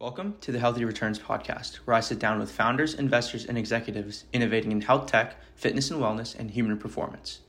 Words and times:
Welcome 0.00 0.36
to 0.42 0.52
the 0.52 0.60
Healthy 0.60 0.84
Returns 0.84 1.18
podcast, 1.18 1.78
where 1.78 1.96
I 1.96 1.98
sit 1.98 2.20
down 2.20 2.38
with 2.38 2.52
founders, 2.52 2.94
investors, 2.94 3.44
and 3.44 3.58
executives 3.58 4.26
innovating 4.32 4.70
in 4.70 4.80
health 4.80 5.10
tech, 5.10 5.34
fitness 5.56 5.90
and 5.90 6.00
wellness, 6.00 6.38
and 6.38 6.52
human 6.52 6.78
performance. 6.78 7.40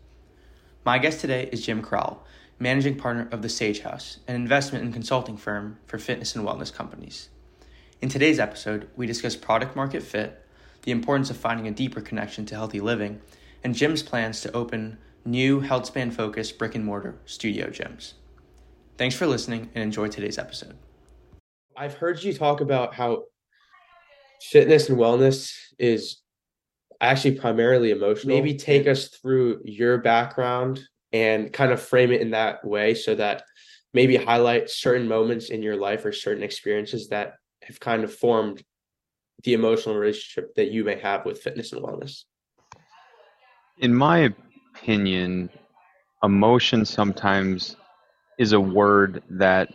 My 0.84 0.98
guest 0.98 1.22
today 1.22 1.48
is 1.52 1.64
Jim 1.64 1.84
Crowell, 1.84 2.26
managing 2.58 2.98
partner 2.98 3.30
of 3.32 3.44
the 3.44 3.50
Sage 3.50 3.82
House, 3.82 4.18
an 4.28 4.36
investment 4.36 4.84
and 4.84 4.92
consulting 4.92 5.38
firm 5.38 5.78
for 5.86 6.00
fitness 6.00 6.36
and 6.36 6.44
wellness 6.44 6.74
companies. 6.74 7.30
In 8.02 8.10
today's 8.10 8.40
episode, 8.40 8.90
we 8.96 9.06
discuss 9.06 9.36
product 9.36 9.76
market 9.76 10.02
fit, 10.02 10.44
the 10.82 10.92
importance 10.92 11.30
of 11.30 11.38
finding 11.38 11.68
a 11.68 11.72
deeper 11.72 12.02
connection 12.02 12.48
to 12.48 12.56
healthy 12.56 12.80
living, 12.80 13.22
and 13.64 13.76
Jim's 13.76 14.02
plans 14.02 14.42
to 14.42 14.52
open 14.54 14.98
new 15.24 15.60
health 15.60 15.86
span 15.86 16.10
focused 16.10 16.58
brick 16.58 16.74
and 16.74 16.84
mortar 16.84 17.20
studio 17.28 17.68
gyms. 17.68 18.14
Thanks 18.98 19.16
for 19.16 19.28
listening 19.28 19.70
and 19.76 19.84
enjoy 19.84 20.08
today's 20.08 20.40
episode. 20.40 20.76
I've 21.76 21.94
heard 21.94 22.22
you 22.24 22.34
talk 22.34 22.62
about 22.62 22.94
how 22.94 23.24
fitness 24.42 24.90
and 24.90 24.98
wellness 24.98 25.54
is 25.78 26.22
actually 27.02 27.40
primarily 27.40 27.92
emotional. 27.92 28.36
Maybe 28.36 28.56
take 28.56 28.88
us 28.88 29.08
through 29.08 29.62
your 29.64 30.00
background 30.00 30.82
and 31.12 31.52
kind 31.52 31.72
of 31.72 31.82
frame 31.82 32.12
it 32.12 32.22
in 32.22 32.32
that 32.32 32.64
way 32.66 32.94
so 32.94 33.16
that 33.16 33.44
maybe 33.94 34.16
highlight 34.16 34.70
certain 34.70 35.08
moments 35.08 35.50
in 35.50 35.62
your 35.62 35.76
life 35.76 36.06
or 36.06 36.12
certain 36.12 36.44
experiences 36.44 37.08
that 37.10 37.34
have 37.64 37.80
kind 37.80 38.04
of 38.04 38.14
formed 38.14 38.64
the 39.44 39.54
emotional 39.54 39.96
relationship 39.96 40.54
that 40.56 40.72
you 40.72 40.84
may 40.84 41.00
have 41.00 41.26
with 41.26 41.42
fitness 41.42 41.72
and 41.72 41.82
wellness. 41.82 42.24
In 43.78 43.94
my 43.96 44.30
opinion, 44.76 45.50
emotion 46.24 46.84
sometimes 46.84 47.78
is 48.38 48.52
a 48.52 48.60
word 48.60 49.24
that 49.30 49.70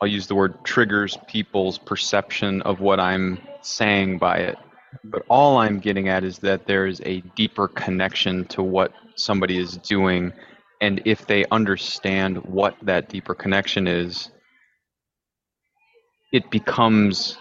I'll 0.00 0.08
use 0.08 0.28
the 0.28 0.34
word 0.36 0.64
triggers 0.64 1.18
people's 1.26 1.78
perception 1.78 2.62
of 2.62 2.80
what 2.80 3.00
I'm 3.00 3.38
saying 3.62 4.18
by 4.18 4.38
it. 4.38 4.56
But 5.02 5.22
all 5.28 5.58
I'm 5.58 5.80
getting 5.80 6.08
at 6.08 6.22
is 6.22 6.38
that 6.38 6.66
there 6.66 6.86
is 6.86 7.02
a 7.04 7.20
deeper 7.34 7.66
connection 7.66 8.44
to 8.46 8.62
what 8.62 8.92
somebody 9.16 9.58
is 9.58 9.76
doing. 9.78 10.32
And 10.80 11.02
if 11.04 11.26
they 11.26 11.44
understand 11.50 12.44
what 12.44 12.76
that 12.82 13.08
deeper 13.08 13.34
connection 13.34 13.88
is, 13.88 14.30
it 16.32 16.48
becomes 16.50 17.36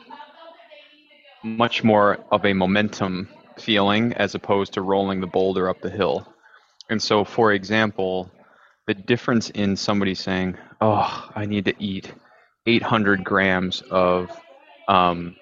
much 1.43 1.83
more 1.83 2.17
of 2.31 2.43
a 2.43 2.53
momentum 2.53 3.29
feeling 3.59 4.13
as 4.13 4.33
opposed 4.33 4.73
to 4.73 4.81
rolling 4.81 5.21
the 5.21 5.27
boulder 5.27 5.69
up 5.69 5.81
the 5.81 5.89
hill. 5.89 6.27
And 6.89 7.01
so, 7.01 7.23
for 7.23 7.53
example, 7.53 8.31
the 8.87 8.95
difference 8.95 9.51
in 9.51 9.75
somebody 9.75 10.15
saying, 10.15 10.57
Oh, 10.81 11.29
I 11.35 11.45
need 11.45 11.65
to 11.65 11.75
eat 11.83 12.11
800 12.67 13.23
grams 13.23 13.81
of 13.89 14.29
um, 14.87 15.35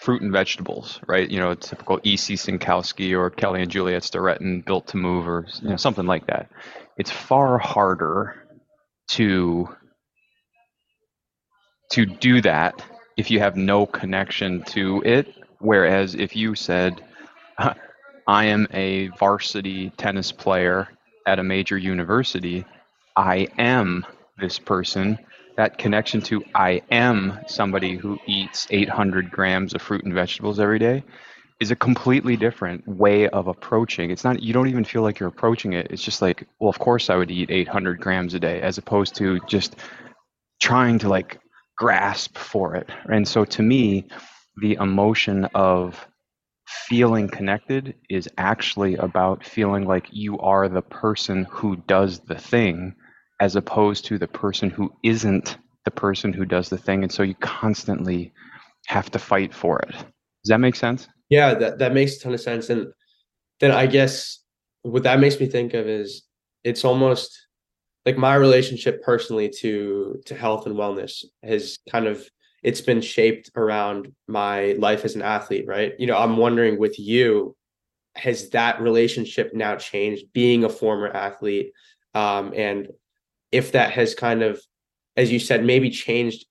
fruit 0.00 0.22
and 0.22 0.32
vegetables, 0.32 1.00
right? 1.06 1.30
You 1.30 1.38
know, 1.38 1.50
a 1.52 1.56
typical 1.56 2.00
E.C. 2.02 2.34
Synkowski 2.34 3.16
or 3.16 3.30
Kelly 3.30 3.62
and 3.62 3.70
Juliet 3.70 4.02
Starrett 4.02 4.40
in, 4.40 4.62
Built 4.62 4.88
to 4.88 4.96
Move, 4.96 5.28
or 5.28 5.46
you 5.62 5.70
know, 5.70 5.76
something 5.76 6.06
like 6.06 6.26
that. 6.26 6.50
It's 6.96 7.10
far 7.10 7.58
harder 7.58 8.34
to 9.08 9.68
to 11.92 12.04
do 12.04 12.40
that 12.40 12.82
if 13.16 13.30
you 13.30 13.38
have 13.38 13.56
no 13.56 13.86
connection 13.86 14.62
to 14.64 15.02
it. 15.04 15.32
Whereas 15.58 16.14
if 16.14 16.34
you 16.34 16.54
said, 16.54 17.00
I 18.26 18.46
am 18.46 18.66
a 18.72 19.08
varsity 19.18 19.90
tennis 19.90 20.32
player 20.32 20.88
at 21.26 21.38
a 21.38 21.44
major 21.44 21.78
university, 21.78 22.64
I 23.16 23.48
am 23.58 24.04
this 24.38 24.58
person 24.58 25.18
that 25.56 25.78
connection 25.78 26.20
to 26.22 26.44
I 26.54 26.82
am 26.90 27.40
somebody 27.46 27.96
who 27.96 28.18
eats 28.26 28.66
800 28.70 29.30
grams 29.30 29.74
of 29.74 29.82
fruit 29.82 30.04
and 30.04 30.14
vegetables 30.14 30.60
every 30.60 30.78
day 30.78 31.02
is 31.60 31.70
a 31.70 31.76
completely 31.76 32.36
different 32.36 32.86
way 32.86 33.28
of 33.28 33.46
approaching. 33.46 34.10
It's 34.10 34.24
not, 34.24 34.42
you 34.42 34.52
don't 34.52 34.68
even 34.68 34.84
feel 34.84 35.02
like 35.02 35.18
you're 35.18 35.30
approaching 35.30 35.72
it. 35.72 35.86
It's 35.90 36.02
just 36.02 36.20
like, 36.20 36.46
well, 36.60 36.68
of 36.68 36.78
course 36.78 37.08
I 37.08 37.16
would 37.16 37.30
eat 37.30 37.50
800 37.50 37.98
grams 37.98 38.34
a 38.34 38.40
day 38.40 38.60
as 38.60 38.76
opposed 38.76 39.14
to 39.16 39.40
just 39.48 39.76
trying 40.60 40.98
to 40.98 41.08
like 41.08 41.40
grasp 41.78 42.36
for 42.36 42.74
it. 42.74 42.90
And 43.10 43.26
so 43.26 43.46
to 43.46 43.62
me, 43.62 44.08
the 44.58 44.74
emotion 44.74 45.46
of 45.54 46.06
feeling 46.66 47.28
connected 47.28 47.94
is 48.10 48.28
actually 48.36 48.96
about 48.96 49.44
feeling 49.44 49.86
like 49.86 50.08
you 50.10 50.38
are 50.40 50.68
the 50.68 50.82
person 50.82 51.46
who 51.50 51.76
does 51.76 52.20
the 52.20 52.34
thing 52.34 52.94
as 53.40 53.56
opposed 53.56 54.04
to 54.06 54.18
the 54.18 54.28
person 54.28 54.70
who 54.70 54.92
isn't 55.02 55.58
the 55.84 55.90
person 55.90 56.32
who 56.32 56.44
does 56.44 56.68
the 56.68 56.78
thing. 56.78 57.02
And 57.02 57.12
so 57.12 57.22
you 57.22 57.34
constantly 57.36 58.32
have 58.86 59.10
to 59.10 59.18
fight 59.18 59.54
for 59.54 59.78
it. 59.80 59.92
Does 59.92 60.48
that 60.48 60.58
make 60.58 60.76
sense? 60.76 61.08
Yeah 61.28 61.54
that, 61.54 61.78
that 61.78 61.94
makes 61.94 62.16
a 62.16 62.20
ton 62.20 62.34
of 62.34 62.40
sense. 62.40 62.70
And 62.70 62.92
then 63.60 63.70
i 63.70 63.86
guess 63.86 64.40
what 64.82 65.02
that 65.02 65.20
makes 65.20 65.40
me 65.40 65.46
think 65.46 65.74
of 65.74 65.86
is 65.86 66.22
it's 66.64 66.84
almost 66.84 67.46
like 68.04 68.16
my 68.16 68.34
relationship 68.34 69.02
personally 69.02 69.48
to 69.60 70.20
to 70.26 70.34
health 70.34 70.66
and 70.66 70.76
wellness 70.76 71.24
has 71.42 71.78
kind 71.90 72.06
of 72.06 72.28
it's 72.62 72.80
been 72.80 73.00
shaped 73.00 73.50
around 73.56 74.12
my 74.26 74.72
life 74.78 75.04
as 75.04 75.14
an 75.14 75.22
athlete 75.22 75.66
right? 75.66 75.94
You 75.98 76.06
know 76.06 76.16
i'm 76.16 76.36
wondering 76.36 76.78
with 76.78 76.98
you 76.98 77.56
has 78.16 78.48
that 78.50 78.80
relationship 78.80 79.52
now 79.52 79.76
changed 79.76 80.24
being 80.32 80.64
a 80.64 80.68
former 80.68 81.08
athlete 81.08 81.72
um, 82.14 82.54
and 82.56 82.88
if 83.56 83.72
that 83.72 83.90
has 83.92 84.14
kind 84.14 84.42
of, 84.42 84.60
as 85.16 85.32
you 85.32 85.38
said, 85.38 85.64
maybe 85.64 85.88
changed 85.88 86.44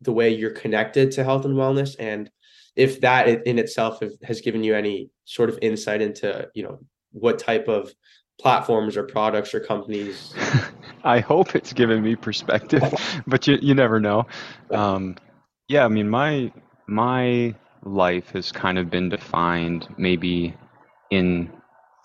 the 0.00 0.12
way 0.12 0.30
you're 0.30 0.52
connected 0.52 1.10
to 1.10 1.24
health 1.24 1.44
and 1.44 1.56
wellness, 1.56 1.96
and 1.98 2.30
if 2.76 3.00
that 3.00 3.44
in 3.44 3.58
itself 3.58 4.00
has 4.22 4.40
given 4.40 4.62
you 4.62 4.76
any 4.76 5.10
sort 5.24 5.48
of 5.48 5.58
insight 5.60 6.00
into, 6.00 6.48
you 6.54 6.62
know, 6.62 6.78
what 7.10 7.40
type 7.40 7.66
of 7.66 7.92
platforms 8.40 8.96
or 8.96 9.02
products 9.02 9.52
or 9.52 9.58
companies. 9.58 10.32
I 11.04 11.18
hope 11.18 11.56
it's 11.56 11.72
given 11.72 12.04
me 12.04 12.14
perspective, 12.14 12.84
but 13.26 13.48
you 13.48 13.58
you 13.60 13.74
never 13.74 13.98
know. 13.98 14.26
Um, 14.70 15.16
yeah, 15.66 15.84
I 15.84 15.88
mean 15.88 16.08
my 16.08 16.52
my 16.86 17.52
life 17.82 18.30
has 18.30 18.52
kind 18.52 18.78
of 18.78 18.90
been 18.90 19.08
defined 19.08 19.88
maybe 19.98 20.54
in 21.10 21.50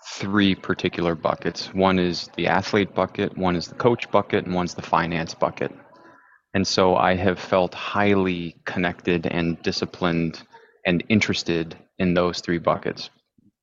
three 0.06 0.54
particular 0.54 1.14
buckets. 1.14 1.72
One 1.74 1.98
is 1.98 2.28
the 2.36 2.46
athlete 2.46 2.94
bucket, 2.94 3.36
one 3.36 3.56
is 3.56 3.68
the 3.68 3.74
coach 3.74 4.10
bucket, 4.10 4.44
and 4.44 4.54
one's 4.54 4.74
the 4.74 4.82
finance 4.82 5.34
bucket. 5.34 5.72
And 6.52 6.66
so 6.66 6.94
I 6.94 7.14
have 7.14 7.38
felt 7.38 7.74
highly 7.74 8.56
connected 8.64 9.26
and 9.26 9.60
disciplined 9.62 10.42
and 10.86 11.02
interested 11.08 11.76
in 11.98 12.14
those 12.14 12.40
three 12.40 12.58
buckets. 12.58 13.10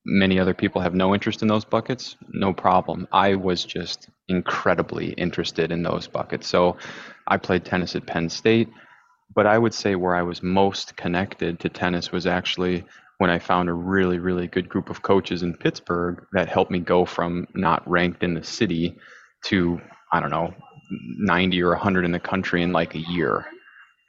Many 0.03 0.39
other 0.39 0.53
people 0.55 0.81
have 0.81 0.95
no 0.95 1.13
interest 1.13 1.41
in 1.43 1.47
those 1.47 1.63
buckets, 1.63 2.15
no 2.29 2.53
problem. 2.53 3.07
I 3.11 3.35
was 3.35 3.63
just 3.63 4.09
incredibly 4.27 5.11
interested 5.11 5.71
in 5.71 5.83
those 5.83 6.07
buckets. 6.07 6.47
So 6.47 6.77
I 7.27 7.37
played 7.37 7.65
tennis 7.65 7.95
at 7.95 8.07
Penn 8.07 8.29
State, 8.29 8.69
but 9.35 9.45
I 9.45 9.57
would 9.57 9.73
say 9.73 9.95
where 9.95 10.15
I 10.15 10.23
was 10.23 10.41
most 10.41 10.97
connected 10.97 11.59
to 11.59 11.69
tennis 11.69 12.11
was 12.11 12.25
actually 12.25 12.83
when 13.21 13.29
I 13.29 13.37
found 13.37 13.69
a 13.69 13.73
really, 13.73 14.17
really 14.17 14.47
good 14.47 14.67
group 14.67 14.89
of 14.89 15.03
coaches 15.03 15.43
in 15.43 15.53
Pittsburgh 15.53 16.25
that 16.33 16.49
helped 16.49 16.71
me 16.71 16.79
go 16.79 17.05
from 17.05 17.45
not 17.53 17.87
ranked 17.87 18.23
in 18.23 18.33
the 18.33 18.43
city 18.43 18.97
to, 19.45 19.79
I 20.11 20.19
don't 20.19 20.31
know, 20.31 20.51
90 21.19 21.61
or 21.61 21.69
100 21.69 22.03
in 22.03 22.13
the 22.13 22.19
country 22.19 22.63
in 22.63 22.71
like 22.71 22.95
a 22.95 23.11
year. 23.11 23.45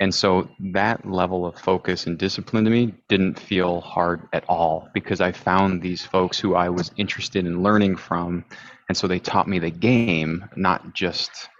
And 0.01 0.15
so 0.15 0.49
that 0.73 1.07
level 1.07 1.45
of 1.45 1.59
focus 1.59 2.07
and 2.07 2.17
discipline 2.17 2.65
to 2.65 2.71
me 2.71 2.95
didn't 3.11 3.39
feel 3.39 3.83
hard 3.83 4.27
at 4.33 4.45
all 4.49 4.89
because 4.95 5.21
I 5.21 5.31
found 5.31 5.83
these 5.83 6.07
folks 6.07 6.39
who 6.39 6.55
I 6.55 6.71
was 6.71 6.91
interested 6.97 7.45
in 7.45 7.63
learning 7.63 7.97
from. 7.97 8.47
And 8.89 8.97
so 8.97 9.07
they 9.07 9.19
taught 9.19 9.47
me 9.47 9.59
the 9.59 9.71
game, 9.71 10.49
not 10.57 10.95
just 10.95 11.51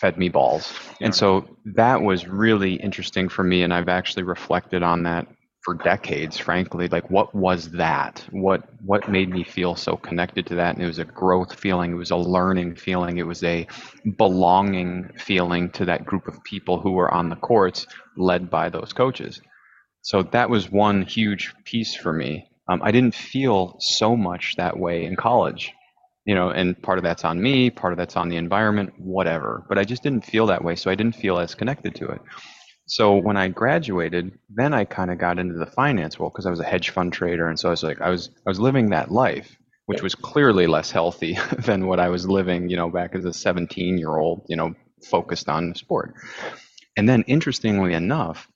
fed 0.00 0.16
me 0.16 0.30
balls. 0.30 0.72
And 1.02 1.14
so 1.14 1.46
that 1.66 2.00
was 2.00 2.26
really 2.26 2.76
interesting 2.76 3.28
for 3.28 3.44
me. 3.44 3.62
And 3.62 3.74
I've 3.74 3.90
actually 3.90 4.22
reflected 4.22 4.82
on 4.82 5.02
that 5.02 5.28
for 5.62 5.74
decades 5.74 6.38
frankly 6.38 6.88
like 6.88 7.08
what 7.10 7.34
was 7.34 7.70
that? 7.72 8.24
What 8.30 8.68
what 8.84 9.08
made 9.08 9.30
me 9.30 9.44
feel 9.44 9.76
so 9.76 9.96
connected 9.96 10.46
to 10.48 10.56
that? 10.56 10.74
And 10.74 10.82
it 10.84 10.86
was 10.86 10.98
a 10.98 11.04
growth 11.04 11.58
feeling. 11.58 11.92
It 11.92 11.96
was 11.96 12.10
a 12.10 12.16
learning 12.16 12.76
feeling. 12.76 13.18
It 13.18 13.26
was 13.26 13.42
a 13.44 13.66
belonging 14.18 15.10
feeling 15.16 15.70
to 15.72 15.84
that 15.86 16.04
group 16.04 16.26
of 16.28 16.42
people 16.44 16.80
who 16.80 16.92
were 16.92 17.12
on 17.12 17.28
the 17.28 17.36
courts 17.36 17.86
led 18.16 18.50
by 18.50 18.70
those 18.70 18.92
coaches. 18.92 19.40
So 20.02 20.22
that 20.24 20.50
was 20.50 20.70
one 20.70 21.02
huge 21.02 21.54
piece 21.64 21.94
for 21.94 22.12
me. 22.12 22.48
Um, 22.68 22.80
i 22.82 22.92
didn't 22.92 23.14
feel 23.14 23.76
so 23.80 24.16
much 24.16 24.56
that 24.56 24.78
way 24.78 25.04
in 25.04 25.16
college 25.16 25.72
you 26.24 26.34
know 26.34 26.50
and 26.50 26.80
part 26.80 26.98
of 26.98 27.04
that's 27.04 27.24
on 27.24 27.42
me 27.42 27.70
part 27.70 27.92
of 27.92 27.96
that's 27.98 28.16
on 28.16 28.28
the 28.28 28.36
environment 28.36 28.92
whatever. 28.98 29.64
But 29.68 29.78
i 29.78 29.84
just 29.84 30.02
didn't 30.02 30.24
feel 30.24 30.46
that 30.46 30.64
way 30.64 30.76
so 30.76 30.90
i 30.90 30.94
didn't 30.94 31.16
feel 31.16 31.38
as 31.38 31.54
connected 31.54 31.94
to 31.96 32.06
it 32.06 32.20
so 32.92 33.16
when 33.16 33.38
I 33.38 33.48
graduated, 33.48 34.38
then 34.50 34.74
I 34.74 34.84
kind 34.84 35.10
of 35.10 35.16
got 35.16 35.38
into 35.38 35.54
the 35.54 35.64
finance 35.64 36.18
world 36.18 36.34
because 36.34 36.44
I 36.44 36.50
was 36.50 36.60
a 36.60 36.64
hedge 36.64 36.90
fund 36.90 37.10
trader, 37.10 37.48
and 37.48 37.58
so 37.58 37.68
I 37.68 37.70
was 37.70 37.82
like, 37.82 38.02
I 38.02 38.10
was 38.10 38.28
I 38.46 38.50
was 38.50 38.60
living 38.60 38.90
that 38.90 39.10
life, 39.10 39.56
which 39.86 40.02
was 40.02 40.14
clearly 40.14 40.66
less 40.66 40.90
healthy 40.90 41.38
than 41.60 41.86
what 41.86 41.98
I 41.98 42.10
was 42.10 42.28
living, 42.28 42.68
you 42.68 42.76
know, 42.76 42.90
back 42.90 43.14
as 43.14 43.24
a 43.24 43.32
17 43.32 43.96
year 43.96 44.14
old, 44.18 44.44
you 44.46 44.56
know, 44.56 44.74
focused 45.08 45.48
on 45.48 45.74
sport. 45.74 46.12
And 46.94 47.08
then 47.08 47.22
interestingly 47.26 47.94
enough, 47.94 48.46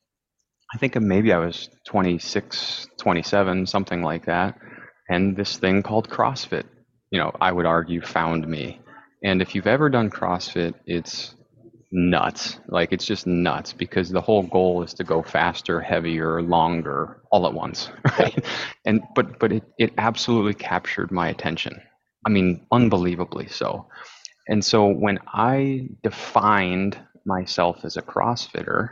I 0.74 0.76
think 0.76 1.00
maybe 1.00 1.32
I 1.32 1.38
was 1.38 1.70
26, 1.86 2.88
27, 2.98 3.64
something 3.64 4.02
like 4.02 4.26
that. 4.26 4.58
And 5.08 5.34
this 5.34 5.56
thing 5.56 5.82
called 5.82 6.10
CrossFit, 6.10 6.64
you 7.10 7.18
know, 7.18 7.34
I 7.40 7.52
would 7.52 7.64
argue 7.64 8.02
found 8.02 8.46
me. 8.46 8.82
And 9.24 9.40
if 9.40 9.54
you've 9.54 9.66
ever 9.66 9.88
done 9.88 10.10
CrossFit, 10.10 10.74
it's 10.84 11.35
nuts. 11.92 12.58
Like 12.68 12.92
it's 12.92 13.06
just 13.06 13.26
nuts 13.26 13.72
because 13.72 14.10
the 14.10 14.20
whole 14.20 14.42
goal 14.42 14.82
is 14.82 14.94
to 14.94 15.04
go 15.04 15.22
faster, 15.22 15.80
heavier, 15.80 16.42
longer 16.42 17.22
all 17.30 17.46
at 17.46 17.54
once, 17.54 17.90
right? 18.18 18.44
And 18.84 19.02
but 19.14 19.38
but 19.38 19.52
it, 19.52 19.64
it 19.78 19.92
absolutely 19.98 20.54
captured 20.54 21.10
my 21.10 21.28
attention. 21.28 21.80
I 22.26 22.30
mean, 22.30 22.66
unbelievably 22.72 23.48
so. 23.48 23.88
And 24.48 24.64
so 24.64 24.86
when 24.88 25.18
I 25.26 25.88
defined 26.02 26.98
myself 27.24 27.84
as 27.84 27.96
a 27.96 28.02
CrossFitter, 28.02 28.90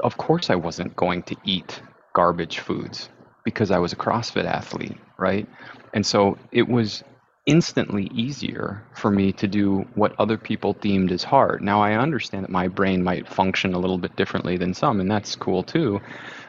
of 0.00 0.16
course 0.16 0.50
I 0.50 0.54
wasn't 0.54 0.96
going 0.96 1.22
to 1.24 1.36
eat 1.44 1.80
garbage 2.14 2.58
foods 2.58 3.08
because 3.44 3.70
I 3.70 3.78
was 3.78 3.92
a 3.92 3.96
CrossFit 3.96 4.44
athlete, 4.44 4.96
right? 5.18 5.46
And 5.94 6.04
so 6.04 6.38
it 6.52 6.66
was 6.68 7.04
instantly 7.46 8.10
easier 8.12 8.82
for 8.94 9.10
me 9.10 9.32
to 9.32 9.46
do 9.46 9.86
what 9.94 10.14
other 10.18 10.36
people 10.36 10.72
deemed 10.74 11.12
as 11.12 11.22
hard. 11.22 11.62
Now 11.62 11.80
I 11.80 11.94
understand 11.94 12.44
that 12.44 12.50
my 12.50 12.66
brain 12.68 13.02
might 13.02 13.28
function 13.28 13.72
a 13.72 13.78
little 13.78 13.98
bit 13.98 14.16
differently 14.16 14.56
than 14.56 14.74
some, 14.74 15.00
and 15.00 15.10
that's 15.10 15.36
cool 15.36 15.62
too. 15.62 16.00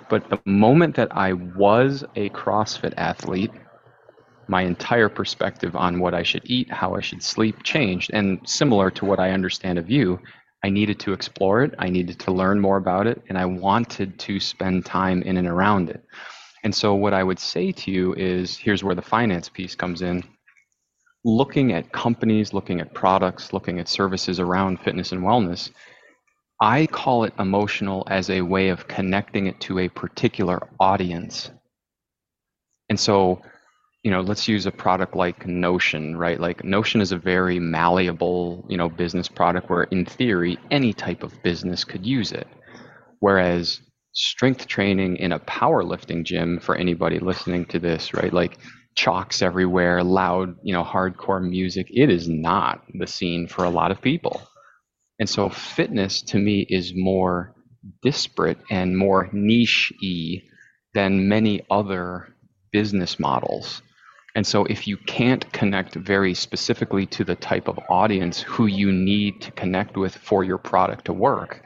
But 0.09 0.29
the 0.29 0.39
moment 0.45 0.95
that 0.95 1.15
I 1.15 1.33
was 1.33 2.03
a 2.15 2.29
CrossFit 2.29 2.93
athlete, 2.97 3.51
my 4.47 4.63
entire 4.63 5.09
perspective 5.09 5.75
on 5.75 5.99
what 5.99 6.13
I 6.13 6.23
should 6.23 6.43
eat, 6.45 6.71
how 6.71 6.95
I 6.95 7.01
should 7.01 7.21
sleep 7.21 7.63
changed. 7.63 8.09
And 8.13 8.39
similar 8.45 8.89
to 8.91 9.05
what 9.05 9.19
I 9.19 9.31
understand 9.31 9.77
of 9.77 9.89
you, 9.89 10.19
I 10.63 10.69
needed 10.69 10.99
to 11.01 11.13
explore 11.13 11.63
it, 11.63 11.75
I 11.77 11.89
needed 11.89 12.19
to 12.21 12.31
learn 12.31 12.59
more 12.59 12.77
about 12.77 13.05
it, 13.05 13.21
and 13.29 13.37
I 13.37 13.45
wanted 13.45 14.17
to 14.19 14.39
spend 14.39 14.85
time 14.85 15.21
in 15.21 15.37
and 15.37 15.47
around 15.47 15.89
it. 15.89 16.03
And 16.63 16.73
so, 16.73 16.95
what 16.95 17.13
I 17.13 17.23
would 17.23 17.39
say 17.39 17.71
to 17.71 17.91
you 17.91 18.13
is 18.15 18.57
here's 18.57 18.83
where 18.83 18.95
the 18.95 19.01
finance 19.01 19.47
piece 19.47 19.75
comes 19.75 20.01
in. 20.01 20.23
Looking 21.23 21.73
at 21.73 21.91
companies, 21.91 22.53
looking 22.53 22.79
at 22.79 22.93
products, 22.93 23.51
looking 23.53 23.79
at 23.79 23.87
services 23.87 24.39
around 24.39 24.79
fitness 24.79 25.11
and 25.11 25.21
wellness, 25.21 25.71
I 26.61 26.87
call 26.87 27.23
it 27.25 27.33
emotional 27.37 28.03
as 28.09 28.29
a 28.29 28.41
way 28.41 28.69
of 28.69 28.87
connecting 28.87 29.47
it 29.47 29.59
to 29.61 29.79
a 29.79 29.89
particular 29.89 30.67
audience. 30.79 31.51
And 32.89 32.99
so, 32.99 33.41
you 34.03 34.11
know, 34.11 34.21
let's 34.21 34.47
use 34.47 34.65
a 34.65 34.71
product 34.71 35.15
like 35.15 35.45
Notion, 35.45 36.15
right? 36.17 36.39
Like 36.39 36.63
Notion 36.63 37.01
is 37.01 37.11
a 37.11 37.17
very 37.17 37.59
malleable, 37.59 38.65
you 38.69 38.77
know, 38.77 38.89
business 38.89 39.27
product 39.27 39.69
where 39.69 39.83
in 39.83 40.05
theory 40.05 40.57
any 40.71 40.93
type 40.93 41.23
of 41.23 41.43
business 41.43 41.83
could 41.83 42.05
use 42.05 42.31
it. 42.31 42.47
Whereas 43.19 43.81
strength 44.13 44.67
training 44.67 45.17
in 45.17 45.31
a 45.33 45.39
powerlifting 45.39 46.23
gym 46.23 46.59
for 46.59 46.75
anybody 46.75 47.19
listening 47.19 47.65
to 47.65 47.79
this, 47.79 48.13
right? 48.13 48.33
Like 48.33 48.57
chalks 48.97 49.43
everywhere, 49.43 50.03
loud, 50.03 50.57
you 50.63 50.73
know, 50.73 50.83
hardcore 50.83 51.41
music, 51.41 51.87
it 51.93 52.09
is 52.09 52.27
not 52.27 52.83
the 52.95 53.07
scene 53.07 53.47
for 53.47 53.63
a 53.63 53.69
lot 53.69 53.91
of 53.91 54.01
people. 54.01 54.41
And 55.19 55.29
so 55.29 55.49
fitness 55.49 56.21
to 56.23 56.39
me 56.39 56.65
is 56.67 56.93
more 56.95 57.53
disparate 58.01 58.57
and 58.69 58.97
more 58.97 59.29
niche-y 59.31 60.41
than 60.93 61.29
many 61.29 61.61
other 61.69 62.33
business 62.71 63.19
models. 63.19 63.83
And 64.35 64.45
so, 64.45 64.65
if 64.65 64.87
you 64.87 64.97
can't 64.97 65.51
connect 65.51 65.95
very 65.95 66.35
specifically 66.35 67.07
to 67.07 67.23
the 67.23 67.35
type 67.35 67.67
of 67.67 67.79
audience 67.89 68.41
who 68.41 68.67
you 68.67 68.91
need 68.91 69.41
to 69.41 69.51
connect 69.51 69.97
with 69.97 70.15
for 70.15 70.43
your 70.43 70.59
product 70.59 71.05
to 71.05 71.13
work, 71.13 71.63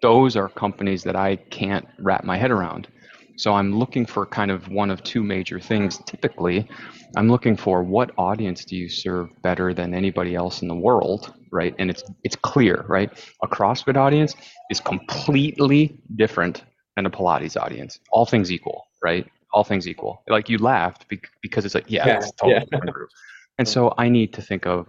those 0.00 0.36
are 0.36 0.48
companies 0.48 1.02
that 1.04 1.16
I 1.16 1.36
can't 1.36 1.86
wrap 1.98 2.24
my 2.24 2.38
head 2.38 2.50
around. 2.50 2.88
So, 3.36 3.54
I'm 3.54 3.78
looking 3.78 4.06
for 4.06 4.26
kind 4.26 4.50
of 4.50 4.68
one 4.68 4.90
of 4.90 5.02
two 5.02 5.22
major 5.22 5.60
things. 5.60 5.98
Typically, 6.06 6.68
I'm 7.16 7.30
looking 7.30 7.56
for 7.56 7.82
what 7.82 8.10
audience 8.18 8.64
do 8.64 8.76
you 8.76 8.88
serve 8.88 9.30
better 9.42 9.72
than 9.72 9.94
anybody 9.94 10.34
else 10.34 10.62
in 10.62 10.68
the 10.68 10.74
world, 10.74 11.32
right? 11.52 11.74
And 11.78 11.90
it's 11.90 12.02
it's 12.24 12.36
clear, 12.36 12.84
right? 12.88 13.10
A 13.42 13.46
CrossFit 13.48 13.96
audience 13.96 14.34
is 14.70 14.80
completely 14.80 15.98
different 16.16 16.64
than 16.96 17.06
a 17.06 17.10
Pilates 17.10 17.60
audience. 17.60 18.00
All 18.10 18.26
things 18.26 18.50
equal, 18.50 18.86
right? 19.02 19.30
all 19.56 19.64
things 19.64 19.88
equal. 19.88 20.22
Like 20.28 20.50
you 20.50 20.58
laughed 20.58 21.06
because 21.40 21.64
it's 21.64 21.74
like, 21.74 21.86
yeah, 21.88 22.06
yeah 22.06 22.16
it's 22.18 22.30
totally 22.32 22.54
yeah. 22.56 22.64
different 22.70 22.92
group. 22.92 23.08
And 23.58 23.66
so 23.66 23.94
I 23.96 24.10
need 24.10 24.34
to 24.34 24.42
think 24.42 24.66
of 24.66 24.86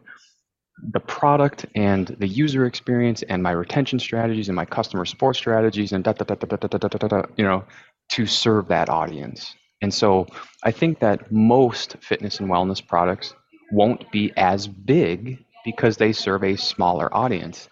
the 0.92 1.00
product 1.00 1.66
and 1.74 2.08
the 2.20 2.28
user 2.28 2.66
experience 2.66 3.24
and 3.24 3.42
my 3.42 3.52
retention 3.52 3.98
strategies 3.98 4.50
and 4.50 4.56
my 4.56 4.66
customer 4.66 5.06
support 5.06 5.38
strategies 5.38 5.94
and 5.94 6.04
da 6.04 6.12
da 6.12 6.26
da 6.26 6.36
da 6.36 6.58
da 6.58 6.68
da 6.68 6.78
da 6.78 6.88
da, 6.88 7.08
da 7.08 7.22
you 7.38 7.46
know, 7.46 7.64
to 8.10 8.26
serve 8.26 8.68
that 8.68 8.90
audience. 8.90 9.56
And 9.82 9.94
so 9.94 10.28
I 10.64 10.72
think 10.72 11.00
that 11.00 11.32
most 11.32 11.98
fitness 12.02 12.40
and 12.40 12.50
wellness 12.50 12.86
products 12.86 13.34
won't 13.72 14.10
be 14.12 14.32
as 14.38 14.68
big 14.68 15.44
because 15.66 15.98
they 15.98 16.12
serve 16.14 16.44
a 16.44 16.56
smaller 16.56 17.14
audience. 17.16 17.68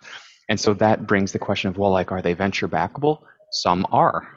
And 0.49 0.59
so 0.59 0.73
that 0.75 1.07
brings 1.07 1.31
the 1.31 1.39
question 1.39 1.69
of, 1.69 1.77
well, 1.77 1.91
like, 1.91 2.11
are 2.11 2.21
they 2.21 2.33
venture 2.33 2.67
backable? 2.67 3.19
Some 3.51 3.87
are. 3.91 4.27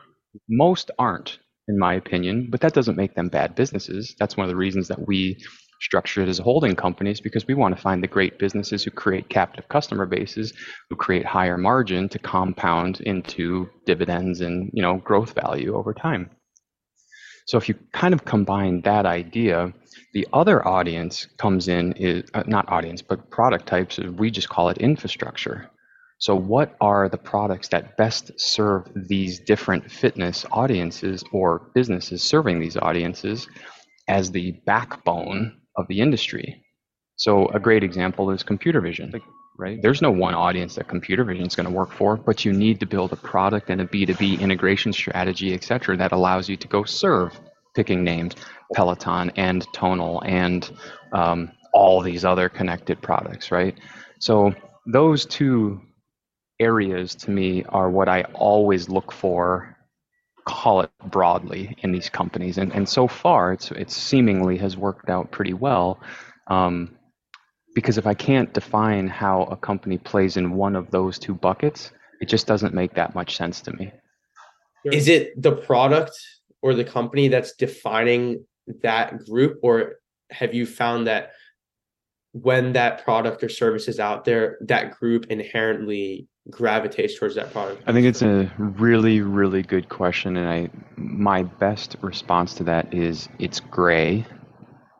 Most 0.49 0.91
aren't 0.99 1.39
in 1.69 1.79
my 1.79 1.95
opinion, 1.95 2.49
but 2.50 2.61
that 2.61 2.73
doesn't 2.73 2.97
make 2.97 3.15
them 3.15 3.29
bad 3.29 3.55
businesses. 3.55 4.15
That's 4.19 4.37
one 4.37 4.45
of 4.45 4.49
the 4.49 4.56
reasons 4.56 4.89
that 4.89 5.06
we 5.06 5.37
structure 5.81 6.23
it 6.23 6.29
as 6.29 6.39
holding 6.39 6.75
companies 6.75 7.21
because 7.21 7.47
we 7.47 7.55
want 7.55 7.75
to 7.77 7.81
find 7.81 8.03
the 8.03 8.09
great 8.09 8.39
businesses 8.39 8.83
who 8.83 8.91
create 8.91 9.29
captive 9.29 9.69
customer 9.69 10.07
bases, 10.07 10.53
who 10.91 10.97
create 10.97 11.25
higher 11.25 11.57
margin 11.57 12.09
to 12.09 12.19
compound 12.19 13.01
into 13.03 13.69
dividends 13.87 14.41
and 14.41 14.71
you 14.73 14.83
know 14.83 14.97
growth 14.99 15.35
value 15.35 15.75
over 15.75 15.95
time. 15.95 16.31
So 17.47 17.57
if 17.57 17.69
you 17.69 17.77
kind 17.93 18.13
of 18.13 18.25
combine 18.25 18.83
that 18.83 19.07
idea, 19.07 19.73
the 20.13 20.29
other 20.33 20.67
audience 20.67 21.27
comes 21.39 21.69
in 21.69 21.93
is 21.95 22.29
uh, 22.35 22.43
not 22.47 22.69
audience, 22.69 23.01
but 23.01 23.31
product 23.31 23.67
types. 23.67 23.99
We 23.99 24.31
just 24.31 24.49
call 24.49 24.69
it 24.69 24.79
infrastructure. 24.79 25.71
So, 26.21 26.35
what 26.35 26.77
are 26.81 27.09
the 27.09 27.17
products 27.17 27.69
that 27.69 27.97
best 27.97 28.33
serve 28.41 28.91
these 28.95 29.39
different 29.39 29.91
fitness 29.91 30.45
audiences 30.51 31.23
or 31.33 31.71
businesses 31.75 32.23
serving 32.23 32.59
these 32.59 32.77
audiences 32.77 33.47
as 34.09 34.31
the 34.31 34.53
backbone 34.67 35.61
of 35.79 35.87
the 35.89 36.01
industry? 36.01 36.63
So, 37.17 37.49
a 37.49 37.59
great 37.59 37.83
example 37.83 38.31
is 38.31 38.43
computer 38.43 38.81
vision, 38.81 39.13
right? 39.59 39.81
There's 39.83 40.03
no 40.03 40.11
one 40.11 40.35
audience 40.35 40.75
that 40.75 40.89
computer 40.89 41.25
vision 41.25 41.47
is 41.47 41.57
going 41.57 41.69
to 41.69 41.73
work 41.75 41.93
for, 41.93 42.17
but 42.17 42.45
you 42.45 42.53
need 42.53 42.79
to 42.81 42.87
build 42.87 43.13
a 43.13 43.17
product 43.17 43.71
and 43.71 43.81
a 43.81 43.87
B2B 43.87 44.41
integration 44.41 44.93
strategy, 44.93 45.55
et 45.55 45.64
cetera, 45.64 45.97
that 45.97 46.12
allows 46.12 46.49
you 46.49 46.57
to 46.57 46.69
go 46.69 46.85
serve 46.85 47.38
picking 47.75 48.05
names 48.05 48.35
Peloton 48.75 49.31
and 49.37 49.67
Tonal 49.73 50.23
and 50.25 50.71
um, 51.12 51.50
all 51.73 52.02
these 52.02 52.25
other 52.25 52.49
connected 52.49 53.00
products, 53.00 53.50
right? 53.50 53.76
So, 54.21 54.55
those 54.87 55.26
two 55.26 55.81
areas 56.61 57.14
to 57.14 57.31
me 57.31 57.64
are 57.69 57.91
what 57.91 58.09
I 58.09 58.23
always 58.35 58.88
look 58.88 59.12
for, 59.12 59.76
call 60.49 60.81
it 60.81 60.90
broadly, 61.05 61.76
in 61.81 61.93
these 61.93 62.09
companies. 62.09 62.57
And, 62.59 62.73
and 62.73 62.88
so 62.88 63.07
far, 63.07 63.52
it's, 63.52 63.71
it 63.71 63.90
seemingly 63.90 64.57
has 64.59 64.76
worked 64.76 65.11
out 65.11 65.31
pretty 65.31 65.52
well. 65.52 66.00
Um, 66.47 66.97
because 67.75 67.99
if 67.99 68.07
I 68.07 68.14
can't 68.14 68.52
define 68.55 69.07
how 69.07 69.43
a 69.43 69.57
company 69.57 69.99
plays 69.99 70.37
in 70.37 70.52
one 70.52 70.75
of 70.75 70.90
those 70.90 71.19
two 71.19 71.35
buckets, 71.35 71.93
it 72.21 72.28
just 72.28 72.47
doesn't 72.47 72.75
make 72.75 72.95
that 72.95 73.14
much 73.14 73.37
sense 73.37 73.61
to 73.61 73.73
me. 73.73 73.93
Is 74.85 75.07
it 75.07 75.40
the 75.40 75.52
product 75.52 76.12
or 76.62 76.75
the 76.75 76.85
company 76.85 77.28
that's 77.28 77.52
defining 77.52 78.47
that 78.83 79.25
group, 79.26 79.59
or 79.62 79.97
have 80.31 80.55
you 80.55 80.64
found 80.67 81.07
that 81.07 81.33
when 82.33 82.73
that 82.73 83.05
product 83.05 83.45
or 83.45 83.49
service 83.49 83.87
is 83.87 84.00
out 84.00 84.25
there, 84.25 84.59
that 84.62 84.99
group 84.99 85.26
inherently 85.28 86.26
gravitates 86.50 87.19
towards 87.19 87.35
that 87.35 87.52
product? 87.52 87.83
I 87.87 87.93
think 87.93 88.07
it's 88.07 88.23
a 88.23 88.50
really, 88.59 89.21
really 89.21 89.62
good 89.62 89.88
question, 89.88 90.37
and 90.37 90.49
I 90.49 90.71
my 90.97 91.43
best 91.43 91.97
response 92.00 92.55
to 92.55 92.64
that 92.64 92.95
is 92.95 93.28
it's 93.38 93.61
gray 93.61 94.25